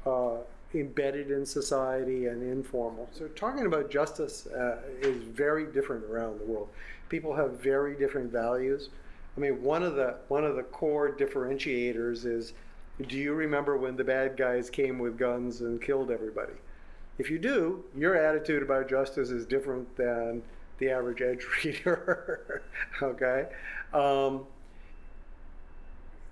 uh, 0.05 0.37
embedded 0.73 1.31
in 1.31 1.45
society 1.45 2.27
and 2.27 2.41
informal. 2.41 3.09
So 3.11 3.27
talking 3.29 3.65
about 3.65 3.91
justice 3.91 4.47
uh, 4.47 4.77
is 5.01 5.23
very 5.23 5.65
different 5.65 6.05
around 6.05 6.39
the 6.39 6.45
world. 6.45 6.69
People 7.09 7.35
have 7.35 7.59
very 7.59 7.95
different 7.95 8.31
values. 8.31 8.89
I 9.35 9.39
mean, 9.39 9.61
one 9.61 9.83
of 9.83 9.95
the 9.95 10.15
one 10.27 10.43
of 10.43 10.55
the 10.55 10.63
core 10.63 11.11
differentiators 11.11 12.25
is, 12.25 12.53
do 13.07 13.17
you 13.17 13.33
remember 13.33 13.77
when 13.77 13.95
the 13.95 14.03
bad 14.03 14.37
guys 14.37 14.69
came 14.69 14.99
with 14.99 15.17
guns 15.17 15.61
and 15.61 15.81
killed 15.81 16.11
everybody? 16.11 16.53
If 17.17 17.29
you 17.29 17.39
do, 17.39 17.83
your 17.95 18.15
attitude 18.15 18.63
about 18.63 18.89
justice 18.89 19.29
is 19.29 19.45
different 19.45 19.95
than 19.95 20.41
the 20.79 20.89
average 20.89 21.21
edge 21.21 21.45
reader. 21.63 22.63
okay. 23.01 23.47
Um, 23.93 24.45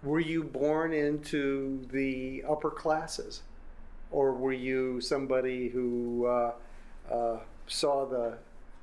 were 0.04 0.20
you 0.20 0.44
born 0.44 0.94
into 0.94 1.86
the 1.92 2.44
upper 2.48 2.70
classes? 2.70 3.42
Or 4.12 4.34
were 4.34 4.54
you 4.54 5.02
somebody 5.02 5.70
who 5.70 6.26
uh, 6.26 6.54
uh, 7.12 7.40
saw 7.68 8.06
the, 8.06 8.38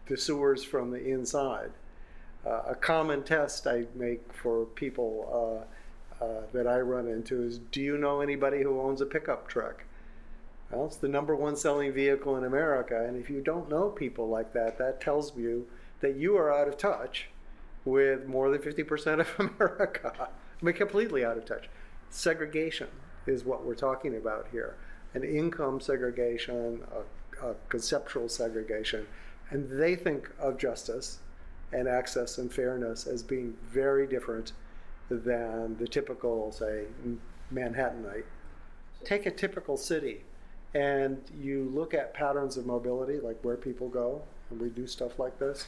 the 0.06 0.16
sewers 0.16 0.62
from 0.62 0.90
the 0.90 1.04
inside? 1.04 1.70
Uh, 2.46 2.62
a 2.68 2.74
common 2.74 3.24
test 3.24 3.66
I 3.66 3.86
make 3.94 4.32
for 4.32 4.66
people 4.66 5.66
uh, 6.20 6.24
uh, 6.24 6.42
that 6.52 6.66
I 6.66 6.78
run 6.78 7.08
into 7.08 7.42
is 7.42 7.58
Do 7.58 7.80
you 7.80 7.98
know 7.98 8.20
anybody 8.20 8.62
who 8.62 8.80
owns 8.80 9.00
a 9.00 9.06
pickup 9.06 9.48
truck? 9.48 9.84
Well, 10.70 10.86
it's 10.86 10.96
the 10.96 11.08
number 11.08 11.34
one 11.34 11.56
selling 11.56 11.92
vehicle 11.92 12.36
in 12.36 12.44
America. 12.44 13.04
And 13.04 13.16
if 13.16 13.30
you 13.30 13.40
don't 13.40 13.68
know 13.68 13.88
people 13.88 14.28
like 14.28 14.52
that, 14.52 14.78
that 14.78 15.00
tells 15.00 15.36
you 15.36 15.66
that 16.00 16.16
you 16.16 16.36
are 16.36 16.52
out 16.52 16.68
of 16.68 16.76
touch 16.76 17.28
with 17.84 18.26
more 18.26 18.50
than 18.50 18.60
50% 18.60 19.20
of 19.20 19.28
America. 19.60 20.28
Mean, 20.62 20.74
completely 20.74 21.24
out 21.24 21.36
of 21.36 21.44
touch. 21.44 21.68
Segregation 22.10 22.88
is 23.26 23.44
what 23.44 23.64
we're 23.64 23.74
talking 23.74 24.16
about 24.16 24.46
here 24.52 24.76
an 25.14 25.24
income 25.24 25.80
segregation, 25.80 26.82
a, 27.42 27.50
a 27.50 27.54
conceptual 27.70 28.28
segregation. 28.28 29.06
And 29.50 29.70
they 29.70 29.96
think 29.96 30.28
of 30.38 30.58
justice 30.58 31.20
and 31.72 31.88
access 31.88 32.36
and 32.36 32.52
fairness 32.52 33.06
as 33.06 33.22
being 33.22 33.56
very 33.64 34.06
different 34.06 34.52
than 35.08 35.78
the 35.78 35.86
typical, 35.86 36.52
say, 36.52 36.84
Manhattanite. 37.52 38.24
Take 39.04 39.24
a 39.24 39.30
typical 39.30 39.78
city 39.78 40.22
and 40.74 41.22
you 41.40 41.70
look 41.74 41.94
at 41.94 42.12
patterns 42.12 42.58
of 42.58 42.66
mobility, 42.66 43.18
like 43.18 43.38
where 43.42 43.56
people 43.56 43.88
go, 43.88 44.20
and 44.50 44.60
we 44.60 44.68
do 44.68 44.86
stuff 44.86 45.18
like 45.18 45.38
this. 45.38 45.66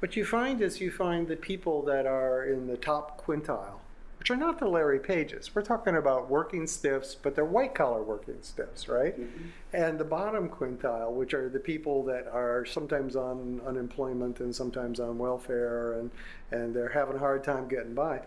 What 0.00 0.16
you 0.16 0.24
find 0.24 0.60
is 0.60 0.80
you 0.80 0.90
find 0.90 1.28
the 1.28 1.36
people 1.36 1.82
that 1.82 2.06
are 2.06 2.44
in 2.44 2.66
the 2.66 2.76
top 2.76 3.24
quintile 3.24 3.78
which 4.18 4.30
are 4.30 4.36
not 4.36 4.58
the 4.58 4.66
Larry 4.66 4.98
Pages. 4.98 5.54
We're 5.54 5.62
talking 5.62 5.96
about 5.96 6.28
working 6.28 6.66
stiffs, 6.66 7.14
but 7.14 7.34
they're 7.34 7.44
white 7.44 7.74
collar 7.74 8.02
working 8.02 8.38
stiffs, 8.42 8.88
right? 8.88 9.18
Mm-hmm. 9.18 9.48
And 9.72 9.98
the 9.98 10.04
bottom 10.04 10.48
quintile, 10.48 11.12
which 11.12 11.34
are 11.34 11.48
the 11.48 11.60
people 11.60 12.02
that 12.04 12.26
are 12.26 12.64
sometimes 12.64 13.14
on 13.14 13.60
unemployment 13.66 14.40
and 14.40 14.54
sometimes 14.54 14.98
on 14.98 15.18
welfare 15.18 15.94
and, 15.94 16.10
and 16.50 16.74
they're 16.74 16.88
having 16.88 17.16
a 17.16 17.20
hard 17.20 17.44
time 17.44 17.68
getting 17.68 17.94
by, 17.94 18.22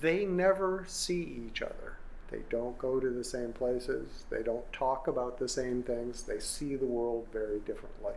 they 0.00 0.24
never 0.24 0.84
see 0.88 1.42
each 1.46 1.62
other. 1.62 1.96
They 2.30 2.40
don't 2.50 2.76
go 2.78 3.00
to 3.00 3.10
the 3.10 3.24
same 3.24 3.52
places. 3.52 4.24
They 4.30 4.42
don't 4.42 4.70
talk 4.72 5.08
about 5.08 5.38
the 5.38 5.48
same 5.48 5.82
things. 5.82 6.22
They 6.22 6.40
see 6.40 6.76
the 6.76 6.86
world 6.86 7.26
very 7.32 7.60
differently. 7.60 8.14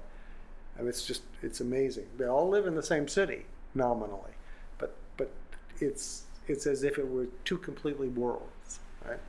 And 0.77 0.87
it's 0.87 1.05
just, 1.05 1.23
it's 1.41 1.59
amazing. 1.59 2.07
They 2.17 2.25
all 2.25 2.47
live 2.49 2.67
in 2.67 2.75
the 2.75 2.83
same 2.83 3.07
city, 3.07 3.45
nominally, 3.75 4.31
but, 4.77 4.95
but 5.17 5.31
it's, 5.79 6.23
it's 6.51 6.67
as 6.67 6.83
if 6.83 6.97
it 6.97 7.07
were 7.07 7.27
two 7.45 7.57
completely 7.57 8.09
worlds, 8.09 8.79
right? 9.07 9.19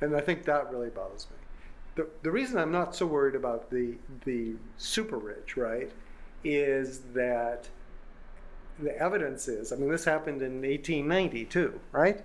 And 0.00 0.16
I 0.16 0.20
think 0.20 0.44
that 0.44 0.70
really 0.72 0.90
bothers 0.90 1.26
me. 1.30 1.36
The, 1.94 2.08
the 2.22 2.30
reason 2.30 2.58
I'm 2.58 2.72
not 2.72 2.94
so 2.94 3.06
worried 3.06 3.34
about 3.34 3.70
the, 3.70 3.94
the 4.24 4.54
super 4.76 5.18
rich, 5.18 5.56
right, 5.56 5.90
is 6.44 7.00
that 7.14 7.68
the 8.78 8.96
evidence 8.98 9.48
is, 9.48 9.72
I 9.72 9.76
mean, 9.76 9.90
this 9.90 10.04
happened 10.04 10.42
in 10.42 10.62
1890 10.62 11.44
too, 11.46 11.80
right? 11.90 12.24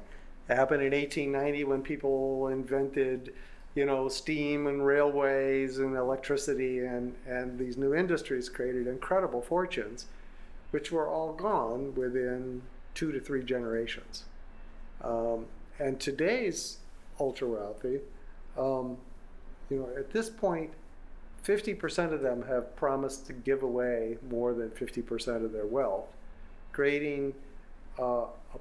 It 0.49 0.55
happened 0.55 0.83
in 0.83 0.91
1890 0.91 1.63
when 1.63 1.81
people 1.81 2.49
invented, 2.49 3.33
you 3.75 3.86
know, 3.86 4.07
steam 4.07 4.67
and 4.67 4.86
railways 4.86 5.79
and 5.79 5.95
electricity 5.95 6.79
and, 6.79 7.15
and 7.25 7.57
these 7.57 7.77
new 7.77 7.95
industries 7.95 8.49
created 8.49 8.86
incredible 8.86 9.41
fortunes, 9.41 10.05
which 10.71 10.91
were 10.91 11.07
all 11.07 11.33
gone 11.33 11.95
within 11.95 12.62
two 12.93 13.12
to 13.12 13.19
three 13.19 13.43
generations. 13.43 14.23
Um, 15.01 15.45
and 15.79 15.99
today's 15.99 16.77
ultra 17.19 17.47
wealthy, 17.47 17.99
um, 18.58 18.97
you 19.69 19.79
know, 19.79 19.89
at 19.97 20.12
this 20.12 20.29
point, 20.29 20.71
50% 21.43 22.13
of 22.13 22.21
them 22.21 22.43
have 22.43 22.75
promised 22.75 23.25
to 23.27 23.34
give 23.34 23.63
away 23.63 24.17
more 24.29 24.53
than 24.53 24.69
50% 24.69 25.43
of 25.43 25.51
their 25.51 25.65
wealth, 25.65 26.08
creating 26.71 27.34
uh, 27.99 28.03
a, 28.03 28.60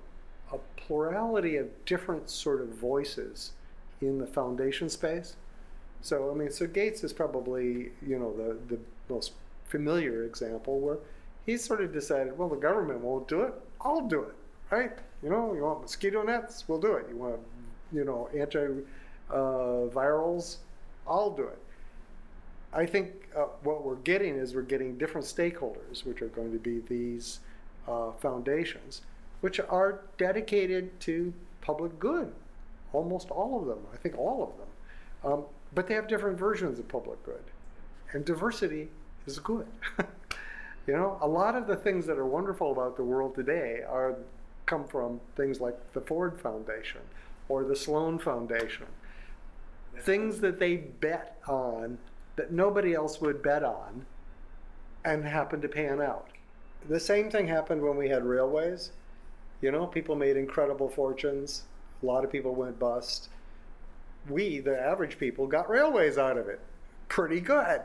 a, 0.53 0.59
plurality 0.77 1.57
of 1.57 1.69
different 1.85 2.29
sort 2.29 2.61
of 2.61 2.69
voices 2.69 3.53
in 4.01 4.19
the 4.19 4.27
foundation 4.27 4.89
space. 4.89 5.37
So, 6.01 6.31
I 6.31 6.35
mean, 6.35 6.51
so 6.51 6.67
Gates 6.67 7.05
is 7.05 7.13
probably, 7.13 7.93
you 8.05 8.19
know, 8.19 8.37
the, 8.37 8.75
the 8.75 8.81
most 9.09 9.33
familiar 9.65 10.25
example 10.25 10.81
where 10.81 10.99
he 11.47 11.57
sort 11.57 11.81
of 11.81 11.93
decided, 11.93 12.37
well, 12.37 12.49
the 12.49 12.57
government 12.57 13.01
won't 13.01 13.29
do 13.29 13.43
it. 13.43 13.55
I'll 13.85 14.07
do 14.07 14.23
it, 14.23 14.35
right? 14.71 14.93
You 15.23 15.31
know, 15.31 15.55
you 15.55 15.63
want 15.63 15.83
mosquito 15.83 16.23
nets? 16.23 16.65
We'll 16.69 16.81
do 16.81 16.95
it. 16.95 17.07
You 17.09 17.17
want, 17.17 17.41
you 17.93 18.05
know, 18.05 18.29
antivirals? 18.35 18.87
uh. 21.07 21.11
I'll 21.11 21.31
do 21.31 21.45
it. 21.45 21.59
I 22.73 22.87
think 22.87 23.29
uh, 23.37 23.47
what 23.63 23.85
we're 23.85 23.97
getting 23.97 24.37
is 24.37 24.55
we're 24.55 24.63
getting 24.63 24.97
different 24.97 25.27
stakeholders, 25.27 26.05
which 26.05 26.23
are 26.23 26.29
going 26.29 26.53
to 26.53 26.59
be 26.59 26.81
these 26.89 27.41
uh, 27.87 28.13
foundations, 28.13 29.03
which 29.41 29.61
are 29.61 30.01
dedicated 30.17 30.99
to 31.01 31.33
public 31.61 31.99
good. 31.99 32.33
Almost 32.93 33.31
all 33.31 33.61
of 33.61 33.67
them. 33.67 33.79
I 33.93 33.97
think 33.97 34.19
all 34.19 34.43
of 34.43 34.59
them. 34.59 35.33
Um, 35.33 35.45
but 35.75 35.87
they 35.87 35.95
have 35.95 36.09
different 36.09 36.39
versions 36.39 36.79
of 36.79 36.89
public 36.89 37.23
good. 37.25 37.43
And 38.13 38.25
diversity 38.25 38.89
is 39.27 39.39
good. 39.39 39.67
You 40.87 40.95
know, 40.95 41.19
a 41.21 41.29
lot 41.29 41.55
of 41.55 41.67
the 41.67 41.77
things 41.77 42.07
that 42.07 42.19
are 42.19 42.27
wonderful 42.27 42.73
about 42.73 42.97
the 42.97 43.05
world 43.05 43.35
today 43.35 43.83
are 43.89 44.17
come 44.67 44.87
from 44.87 45.21
things 45.37 45.61
like 45.61 45.77
the 45.93 46.01
Ford 46.01 46.41
Foundation 46.41 47.01
or 47.49 47.65
the 47.65 47.77
Sloan 47.77 48.19
Foundation. 48.19 48.87
Things 50.01 50.41
that 50.41 50.59
they 50.59 50.77
bet 50.77 51.39
on 51.47 51.99
that 52.37 52.51
nobody 52.51 52.95
else 52.95 53.21
would 53.21 53.43
bet 53.43 53.63
on 53.63 54.07
and 55.05 55.25
happen 55.25 55.61
to 55.61 55.69
pan 55.69 56.01
out. 56.01 56.29
The 56.89 56.99
same 56.99 57.31
thing 57.31 57.47
happened 57.47 57.83
when 57.83 57.97
we 57.97 58.09
had 58.09 58.25
railways. 58.25 58.91
You 59.61 59.71
know, 59.71 59.87
people 59.87 60.17
made 60.17 60.37
incredible 60.37 60.89
fortunes. 60.89 61.65
A 62.03 62.07
lot 62.07 62.25
of 62.25 62.33
people 62.33 62.55
went 62.55 62.79
bust. 62.79 63.29
We, 64.29 64.61
the 64.61 64.81
average 64.81 65.19
people, 65.19 65.47
got 65.47 65.69
railways 65.69 66.19
out 66.19 66.39
of 66.39 66.49
it. 66.49 66.61
Pretty 67.09 67.41
good. 67.41 67.83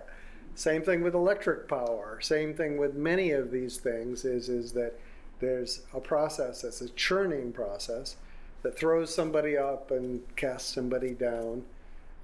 Same 0.58 0.82
thing 0.82 1.04
with 1.04 1.14
electric 1.14 1.68
power. 1.68 2.18
Same 2.20 2.56
thing 2.56 2.78
with 2.78 2.96
many 2.96 3.30
of 3.30 3.52
these 3.52 3.78
things 3.78 4.26
is, 4.26 4.50
is 4.50 4.72
that 4.72 5.00
there's 5.40 5.82
a 5.94 6.00
process 6.00 6.64
that's 6.64 6.82
a 6.82 6.90
churning 6.90 7.52
process 7.52 8.16
that 8.64 8.76
throws 8.76 9.14
somebody 9.14 9.56
up 9.56 9.92
and 9.92 10.24
casts 10.36 10.74
somebody 10.74 11.12
down. 11.12 11.64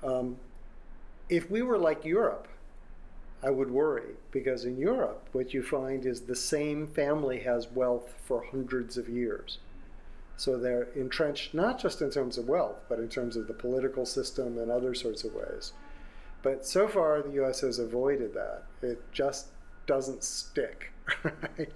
Um, 0.04 0.38
if 1.30 1.52
we 1.52 1.62
were 1.62 1.78
like 1.78 2.06
Europe, 2.06 2.48
I 3.44 3.52
would 3.52 3.70
worry 3.70 4.16
because 4.32 4.66
in 4.66 4.80
Europe, 4.80 5.30
what 5.32 5.54
you 5.54 5.62
find 5.62 6.04
is 6.04 6.22
the 6.22 6.36
same 6.36 6.88
family 6.88 7.42
has 7.42 7.70
wealth 7.70 8.16
for 8.26 8.46
hundreds 8.50 8.98
of 8.98 9.08
years. 9.08 9.60
So 10.38 10.58
they're 10.58 10.88
entrenched 10.96 11.54
not 11.54 11.80
just 11.80 12.02
in 12.02 12.10
terms 12.10 12.40
of 12.40 12.48
wealth, 12.48 12.80
but 12.90 12.98
in 12.98 13.10
terms 13.10 13.36
of 13.36 13.46
the 13.46 13.54
political 13.54 14.08
system 14.08 14.58
and 14.58 14.72
other 14.72 14.96
sorts 14.96 15.24
of 15.24 15.36
ways. 15.36 15.74
But 16.44 16.66
so 16.66 16.88
far, 16.90 17.22
the 17.22 17.32
U.S. 17.36 17.62
has 17.62 17.80
avoided 17.80 18.34
that. 18.34 18.64
It 18.82 19.02
just 19.14 19.48
doesn't 19.88 20.24
stick, 20.24 20.92
right? 21.24 21.72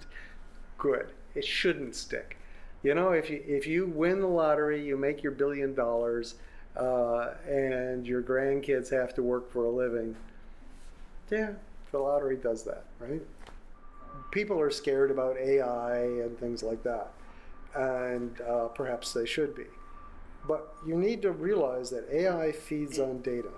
Good. 0.76 1.10
It 1.34 1.44
shouldn't 1.44 1.96
stick. 1.96 2.36
You 2.82 2.94
know, 2.94 3.10
if 3.10 3.28
you 3.28 3.42
if 3.46 3.66
you 3.66 3.86
win 3.86 4.20
the 4.20 4.28
lottery, 4.28 4.84
you 4.86 4.96
make 4.96 5.22
your 5.22 5.32
billion 5.32 5.74
dollars, 5.74 6.34
uh, 6.76 7.30
and 7.48 8.06
your 8.06 8.22
grandkids 8.22 8.90
have 8.90 9.14
to 9.14 9.22
work 9.22 9.50
for 9.50 9.64
a 9.64 9.70
living. 9.70 10.14
Yeah, 11.30 11.52
the 11.90 11.98
lottery 11.98 12.36
does 12.36 12.62
that, 12.64 12.84
right? 13.00 13.22
People 14.30 14.60
are 14.60 14.70
scared 14.70 15.10
about 15.10 15.36
AI 15.38 15.96
and 15.96 16.38
things 16.38 16.62
like 16.62 16.82
that, 16.82 17.08
and 17.74 18.40
uh, 18.42 18.68
perhaps 18.68 19.12
they 19.12 19.26
should 19.26 19.56
be. 19.56 19.64
But 20.46 20.72
you 20.86 20.94
need 20.94 21.22
to 21.22 21.32
realize 21.32 21.90
that 21.90 22.06
AI 22.12 22.52
feeds 22.52 22.98
on 22.98 23.22
data 23.22 23.50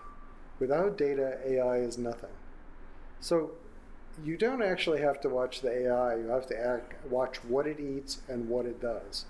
Without 0.61 0.97
data, 0.97 1.39
AI 1.45 1.79
is 1.79 1.99
nothing. 1.99 2.31
So 3.19 3.53
you 4.23 4.37
don't 4.37 4.63
actually 4.63 5.01
have 5.01 5.21
to 5.23 5.29
watch 5.29 5.63
the 5.63 5.87
AI. 5.87 6.17
You 6.17 6.29
have 6.29 6.47
to 6.49 6.59
act, 6.59 6.95
watch 7.11 7.43
what 7.45 7.67
it 7.67 7.81
eats 7.81 8.21
and 8.29 8.49
what 8.49 8.67
it 8.67 8.81
does. 8.81 9.25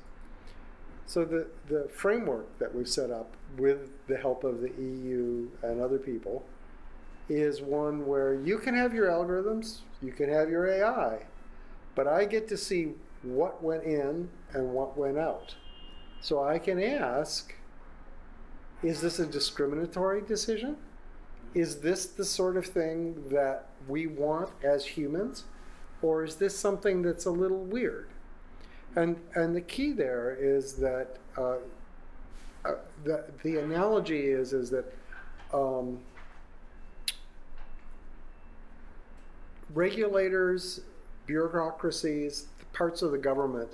So 1.06 1.24
the, 1.24 1.46
the 1.68 1.88
framework 1.88 2.58
that 2.58 2.74
we've 2.74 2.88
set 2.88 3.10
up 3.10 3.34
with 3.56 3.90
the 4.06 4.16
help 4.16 4.44
of 4.44 4.60
the 4.60 4.70
EU 4.70 5.48
and 5.62 5.80
other 5.80 5.98
people 5.98 6.44
is 7.28 7.62
one 7.62 8.06
where 8.06 8.34
you 8.34 8.58
can 8.58 8.74
have 8.74 8.92
your 8.92 9.08
algorithms, 9.08 9.80
you 10.02 10.12
can 10.12 10.28
have 10.28 10.50
your 10.50 10.66
AI, 10.68 11.26
but 11.94 12.06
I 12.06 12.24
get 12.24 12.48
to 12.48 12.56
see 12.56 12.92
what 13.22 13.62
went 13.62 13.84
in 13.84 14.28
and 14.52 14.72
what 14.72 14.96
went 14.96 15.18
out. 15.18 15.54
So 16.20 16.42
I 16.42 16.58
can 16.58 16.82
ask, 16.82 17.54
is 18.82 19.00
this 19.00 19.18
a 19.18 19.26
discriminatory 19.26 20.22
decision? 20.22 20.76
Is 21.54 21.80
this 21.80 22.06
the 22.06 22.24
sort 22.24 22.56
of 22.56 22.66
thing 22.66 23.28
that 23.30 23.66
we 23.88 24.06
want 24.06 24.50
as 24.62 24.84
humans? 24.86 25.44
Or 26.02 26.24
is 26.24 26.36
this 26.36 26.56
something 26.56 27.02
that's 27.02 27.26
a 27.26 27.30
little 27.30 27.62
weird? 27.64 28.08
And, 28.96 29.16
and 29.34 29.54
the 29.54 29.60
key 29.60 29.92
there 29.92 30.36
is 30.38 30.74
that 30.74 31.16
uh, 31.36 31.56
uh, 32.64 32.74
the, 33.04 33.24
the 33.42 33.58
analogy 33.58 34.26
is, 34.26 34.52
is 34.52 34.70
that 34.70 34.92
um, 35.52 35.98
regulators, 39.74 40.80
bureaucracies, 41.26 42.46
parts 42.72 43.02
of 43.02 43.12
the 43.12 43.18
government 43.18 43.70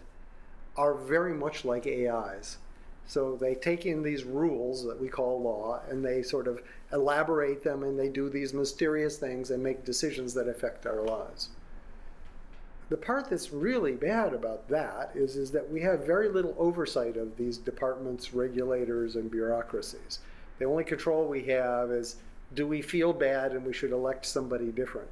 are 0.77 0.95
very 0.95 1.35
much 1.35 1.65
like 1.65 1.87
AIs. 1.87 2.59
So 3.07 3.37
they 3.37 3.55
take 3.55 3.87
in 3.87 4.03
these 4.03 4.25
rules 4.25 4.85
that 4.85 5.01
we 5.01 5.09
call 5.09 5.41
law 5.41 5.81
and 5.89 6.05
they 6.05 6.23
sort 6.23 6.49
of 6.49 6.61
elaborate 6.93 7.63
them 7.63 7.83
and 7.83 7.99
they 7.99 8.09
do 8.09 8.29
these 8.29 8.55
mysterious 8.55 9.19
things 9.19 9.51
and 9.51 9.63
make 9.63 9.85
decisions 9.85 10.35
that 10.35 10.49
affect 10.49 10.87
our 10.87 11.03
lives. 11.03 11.51
The 12.89 12.97
part 12.97 13.29
that's 13.29 13.53
really 13.53 13.93
bad 13.93 14.33
about 14.33 14.69
that 14.69 15.11
is, 15.15 15.37
is 15.37 15.51
that 15.51 15.69
we 15.71 15.81
have 15.81 16.07
very 16.07 16.29
little 16.29 16.55
oversight 16.57 17.17
of 17.17 17.37
these 17.37 17.59
departments, 17.59 18.33
regulators, 18.33 19.17
and 19.17 19.29
bureaucracies. 19.29 20.21
The 20.59 20.67
only 20.67 20.85
control 20.85 21.27
we 21.27 21.43
have 21.45 21.91
is 21.91 22.17
do 22.55 22.67
we 22.67 22.81
feel 22.81 23.13
bad 23.13 23.53
and 23.53 23.67
we 23.67 23.73
should 23.73 23.91
elect 23.91 24.25
somebody 24.25 24.71
different? 24.71 25.09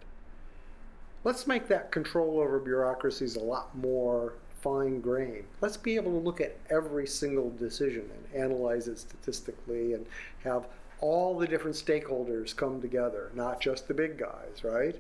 Let's 1.25 1.47
make 1.49 1.67
that 1.69 1.91
control 1.91 2.39
over 2.39 2.61
bureaucracies 2.61 3.35
a 3.35 3.41
lot 3.41 3.77
more 3.77 4.35
fine 4.61 5.01
grained. 5.01 5.45
Let's 5.61 5.77
be 5.77 5.97
able 5.97 6.13
to 6.13 6.25
look 6.25 6.41
at 6.41 6.57
every 6.71 7.07
single 7.07 7.51
decision 7.59 8.09
and 8.11 8.43
analyze 8.43 8.89
it 8.89 8.99
statistically 8.99 9.95
and 9.95 10.07
have 10.45 10.69
all 11.05 11.37
the 11.37 11.47
different 11.47 11.77
stakeholders 11.77 12.57
come 12.57 12.81
together, 12.81 13.31
not 13.35 13.61
just 13.61 13.87
the 13.87 13.93
big 13.93 14.17
guys, 14.17 14.65
right? 14.65 14.97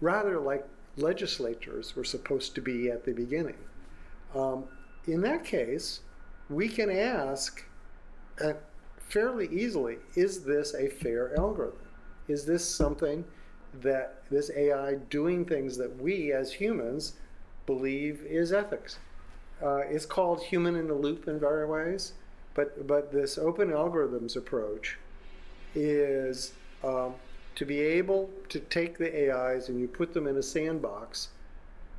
Rather 0.00 0.38
like 0.38 0.64
legislatures 0.96 1.96
were 1.96 2.04
supposed 2.04 2.54
to 2.54 2.60
be 2.60 2.88
at 2.88 3.04
the 3.04 3.12
beginning. 3.12 3.56
Um, 4.32 4.62
in 5.08 5.20
that 5.22 5.44
case, 5.44 6.02
we 6.48 6.68
can 6.68 6.88
ask 6.88 7.64
uh, 8.40 8.52
fairly 9.08 9.48
easily 9.48 9.96
is 10.14 10.44
this 10.44 10.72
a 10.74 10.88
fair 10.88 11.36
algorithm? 11.36 11.80
Is 12.28 12.46
this 12.46 12.64
something 12.64 13.24
that 13.80 14.22
this 14.30 14.52
AI 14.56 14.94
doing 15.10 15.44
things 15.44 15.76
that 15.78 16.00
we 16.00 16.32
as 16.32 16.52
humans 16.52 17.14
believe 17.66 18.22
is 18.22 18.52
ethics. 18.52 18.98
Uh, 19.60 19.78
it's 19.78 20.06
called 20.06 20.40
human 20.44 20.76
in 20.76 20.86
the 20.86 20.94
loop 20.94 21.26
in 21.26 21.40
various 21.40 21.68
ways, 21.68 22.12
but, 22.54 22.86
but 22.86 23.10
this 23.10 23.36
open 23.36 23.70
algorithms 23.70 24.36
approach 24.36 24.96
is 25.78 26.52
um, 26.82 27.14
to 27.54 27.64
be 27.64 27.80
able 27.80 28.30
to 28.48 28.60
take 28.60 28.98
the 28.98 29.32
AIs 29.32 29.68
and 29.68 29.80
you 29.80 29.88
put 29.88 30.12
them 30.12 30.26
in 30.26 30.36
a 30.36 30.42
sandbox 30.42 31.28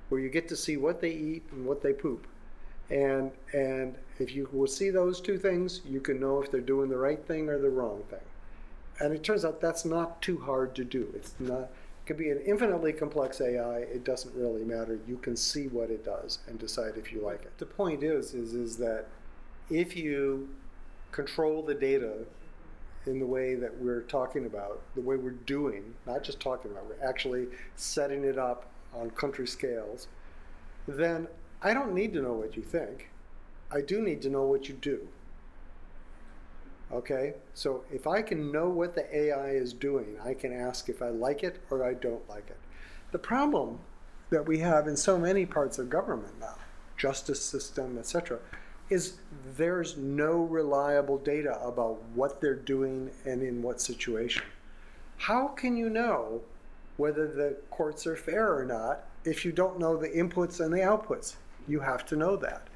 where 0.10 0.20
you 0.20 0.30
get 0.30 0.48
to 0.50 0.56
see 0.56 0.78
what 0.78 1.02
they 1.02 1.12
eat 1.12 1.44
and 1.52 1.66
what 1.66 1.82
they 1.82 1.94
poop. 1.94 2.28
And, 2.90 3.32
and 3.54 3.96
if 4.18 4.36
you 4.36 4.50
will 4.52 4.68
see 4.68 4.90
those 4.90 5.22
two 5.22 5.38
things, 5.38 5.82
you 5.86 6.02
can 6.02 6.20
know 6.20 6.42
if 6.42 6.52
they're 6.52 6.62
doing 6.62 6.90
the 6.90 6.98
right 6.98 7.24
thing 7.26 7.48
or 7.48 7.60
the 7.60 7.70
wrong 7.70 8.04
thing. 8.10 8.20
And 9.00 9.14
it 9.14 9.24
turns 9.24 9.46
out 9.46 9.62
that's 9.62 9.86
not 9.86 10.22
too 10.22 10.40
hard 10.40 10.76
to 10.76 10.84
do. 10.84 11.08
It's 11.16 11.34
not, 11.40 11.62
it 11.62 11.70
could 12.06 12.18
be 12.18 12.32
an 12.32 12.42
infinitely 12.46 12.92
complex 12.92 13.40
AI. 13.40 13.80
It 13.80 14.04
doesn't 14.04 14.36
really 14.36 14.64
matter. 14.64 15.00
You 15.08 15.18
can 15.18 15.36
see 15.36 15.68
what 15.68 15.92
it 15.92 16.04
does 16.04 16.40
and 16.48 16.58
decide 16.58 16.94
if 16.98 17.14
you 17.14 17.22
like 17.22 17.44
it. 17.44 17.58
The 17.60 17.68
point 17.68 18.04
is, 18.04 18.34
is, 18.34 18.54
is 18.54 18.78
that 18.78 19.06
if 19.70 19.96
you 19.96 20.50
control 21.12 21.62
the 21.62 21.76
data 21.76 22.26
in 23.06 23.20
the 23.20 23.26
way 23.26 23.56
that 23.56 23.76
we're 23.80 24.02
talking 24.02 24.46
about, 24.46 24.82
the 24.96 25.02
way 25.02 25.16
we're 25.16 25.32
doing, 25.32 25.96
not 26.06 26.24
just 26.24 26.40
talking 26.40 26.72
about, 26.72 26.86
we're 26.86 27.08
actually 27.08 27.48
setting 27.76 28.24
it 28.24 28.38
up 28.38 28.66
on 28.94 29.10
country 29.12 29.48
scales, 29.48 30.08
then 30.88 31.28
I 31.62 31.74
don't 31.74 31.94
need 31.94 32.14
to 32.14 32.22
know 32.22 32.34
what 32.34 32.56
you 32.56 32.64
think. 32.64 33.10
I 33.72 33.82
do 33.82 34.02
need 34.02 34.22
to 34.24 34.30
know 34.30 34.44
what 34.44 34.68
you 34.68 34.76
do. 34.76 35.08
Okay, 36.92 37.36
so 37.54 37.84
if 37.92 38.08
I 38.08 38.24
can 38.24 38.52
know 38.52 38.68
what 38.68 38.96
the 38.96 39.16
AI 39.16 39.50
is 39.50 39.74
doing, 39.74 40.18
I 40.26 40.34
can 40.34 40.52
ask 40.52 40.90
if 40.90 41.04
I 41.04 41.10
like 41.10 41.44
it 41.44 41.62
or 41.70 41.86
I 41.86 41.94
don't 41.94 42.28
like 42.28 42.50
it. 42.50 42.58
The 43.12 43.20
problem 43.20 43.80
that 44.32 44.48
we 44.48 44.60
have 44.60 44.88
in 44.88 44.98
so 44.98 45.18
many 45.18 45.46
parts 45.46 45.78
of 45.78 45.90
government 45.90 46.40
now, 46.40 46.56
justice 46.98 47.44
system, 47.44 47.98
etc., 47.98 48.40
is 48.90 49.20
there's 49.56 49.98
no 49.98 50.42
reliable 50.44 51.18
data 51.18 51.60
about 51.62 52.02
what 52.16 52.42
they're 52.42 52.56
doing 52.56 53.12
and 53.26 53.44
in 53.44 53.62
what 53.62 53.80
situation. 53.82 54.44
How 55.18 55.50
can 55.50 55.78
you 55.78 55.90
know 55.90 56.42
whether 56.98 57.28
the 57.28 57.58
courts 57.70 58.08
are 58.08 58.16
fair 58.16 58.58
or 58.58 58.66
not 58.66 59.06
if 59.26 59.46
you 59.46 59.52
don't 59.52 59.80
know 59.80 59.98
the 59.98 60.10
inputs 60.10 60.60
and 60.60 60.74
the 60.74 60.80
outputs? 60.80 61.36
You 61.68 61.82
have 61.82 62.06
to 62.08 62.16
know 62.16 62.36
that. 62.38 62.68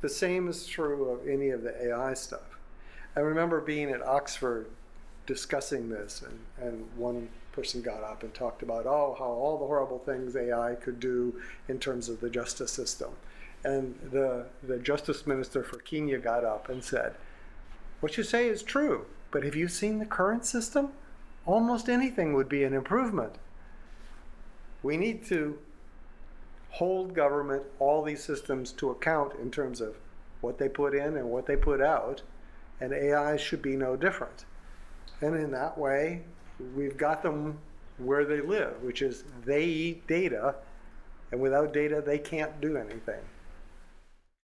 The 0.00 0.08
same 0.08 0.48
is 0.48 0.66
true 0.66 1.10
of 1.10 1.28
any 1.28 1.50
of 1.50 1.62
the 1.62 1.88
AI 1.88 2.14
stuff. 2.14 2.58
I 3.14 3.20
remember 3.20 3.60
being 3.60 3.90
at 3.90 4.02
Oxford 4.02 4.66
discussing 5.26 5.88
this, 5.90 6.22
and, 6.22 6.38
and 6.66 6.88
one 6.96 7.28
person 7.52 7.82
got 7.82 8.02
up 8.02 8.22
and 8.22 8.32
talked 8.32 8.62
about, 8.62 8.86
oh, 8.86 9.14
how 9.18 9.26
all 9.26 9.58
the 9.58 9.66
horrible 9.66 9.98
things 9.98 10.36
AI 10.36 10.76
could 10.76 10.98
do 10.98 11.40
in 11.68 11.78
terms 11.78 12.08
of 12.08 12.20
the 12.20 12.30
justice 12.30 12.72
system. 12.72 13.10
And 13.64 13.94
the, 14.10 14.46
the 14.62 14.78
justice 14.78 15.26
minister 15.26 15.62
for 15.62 15.78
Kenya 15.78 16.18
got 16.18 16.44
up 16.44 16.68
and 16.68 16.82
said, 16.82 17.14
What 18.00 18.16
you 18.16 18.24
say 18.24 18.48
is 18.48 18.62
true, 18.62 19.06
but 19.30 19.44
have 19.44 19.54
you 19.54 19.68
seen 19.68 19.98
the 19.98 20.06
current 20.06 20.44
system? 20.46 20.90
Almost 21.46 21.88
anything 21.88 22.34
would 22.34 22.48
be 22.48 22.64
an 22.64 22.72
improvement. 22.72 23.34
We 24.82 24.96
need 24.96 25.26
to 25.26 25.58
hold 26.70 27.14
government, 27.14 27.64
all 27.78 28.02
these 28.02 28.22
systems 28.22 28.72
to 28.72 28.90
account 28.90 29.34
in 29.40 29.50
terms 29.50 29.80
of 29.80 29.96
what 30.40 30.58
they 30.58 30.68
put 30.68 30.94
in 30.94 31.16
and 31.16 31.28
what 31.28 31.46
they 31.46 31.56
put 31.56 31.80
out 31.80 32.22
and 32.80 32.92
AI 32.92 33.36
should 33.36 33.62
be 33.62 33.76
no 33.76 33.94
different. 33.94 34.46
And 35.20 35.36
in 35.36 35.50
that 35.52 35.76
way, 35.76 36.22
we've 36.74 36.96
got 36.96 37.22
them 37.22 37.58
where 37.98 38.24
they 38.24 38.40
live, 38.40 38.82
which 38.82 39.02
is 39.02 39.24
they 39.44 39.64
eat 39.64 40.06
data, 40.06 40.54
and 41.30 41.40
without 41.40 41.72
data, 41.72 42.02
they 42.04 42.18
can't 42.18 42.60
do 42.60 42.76
anything. 42.76 43.20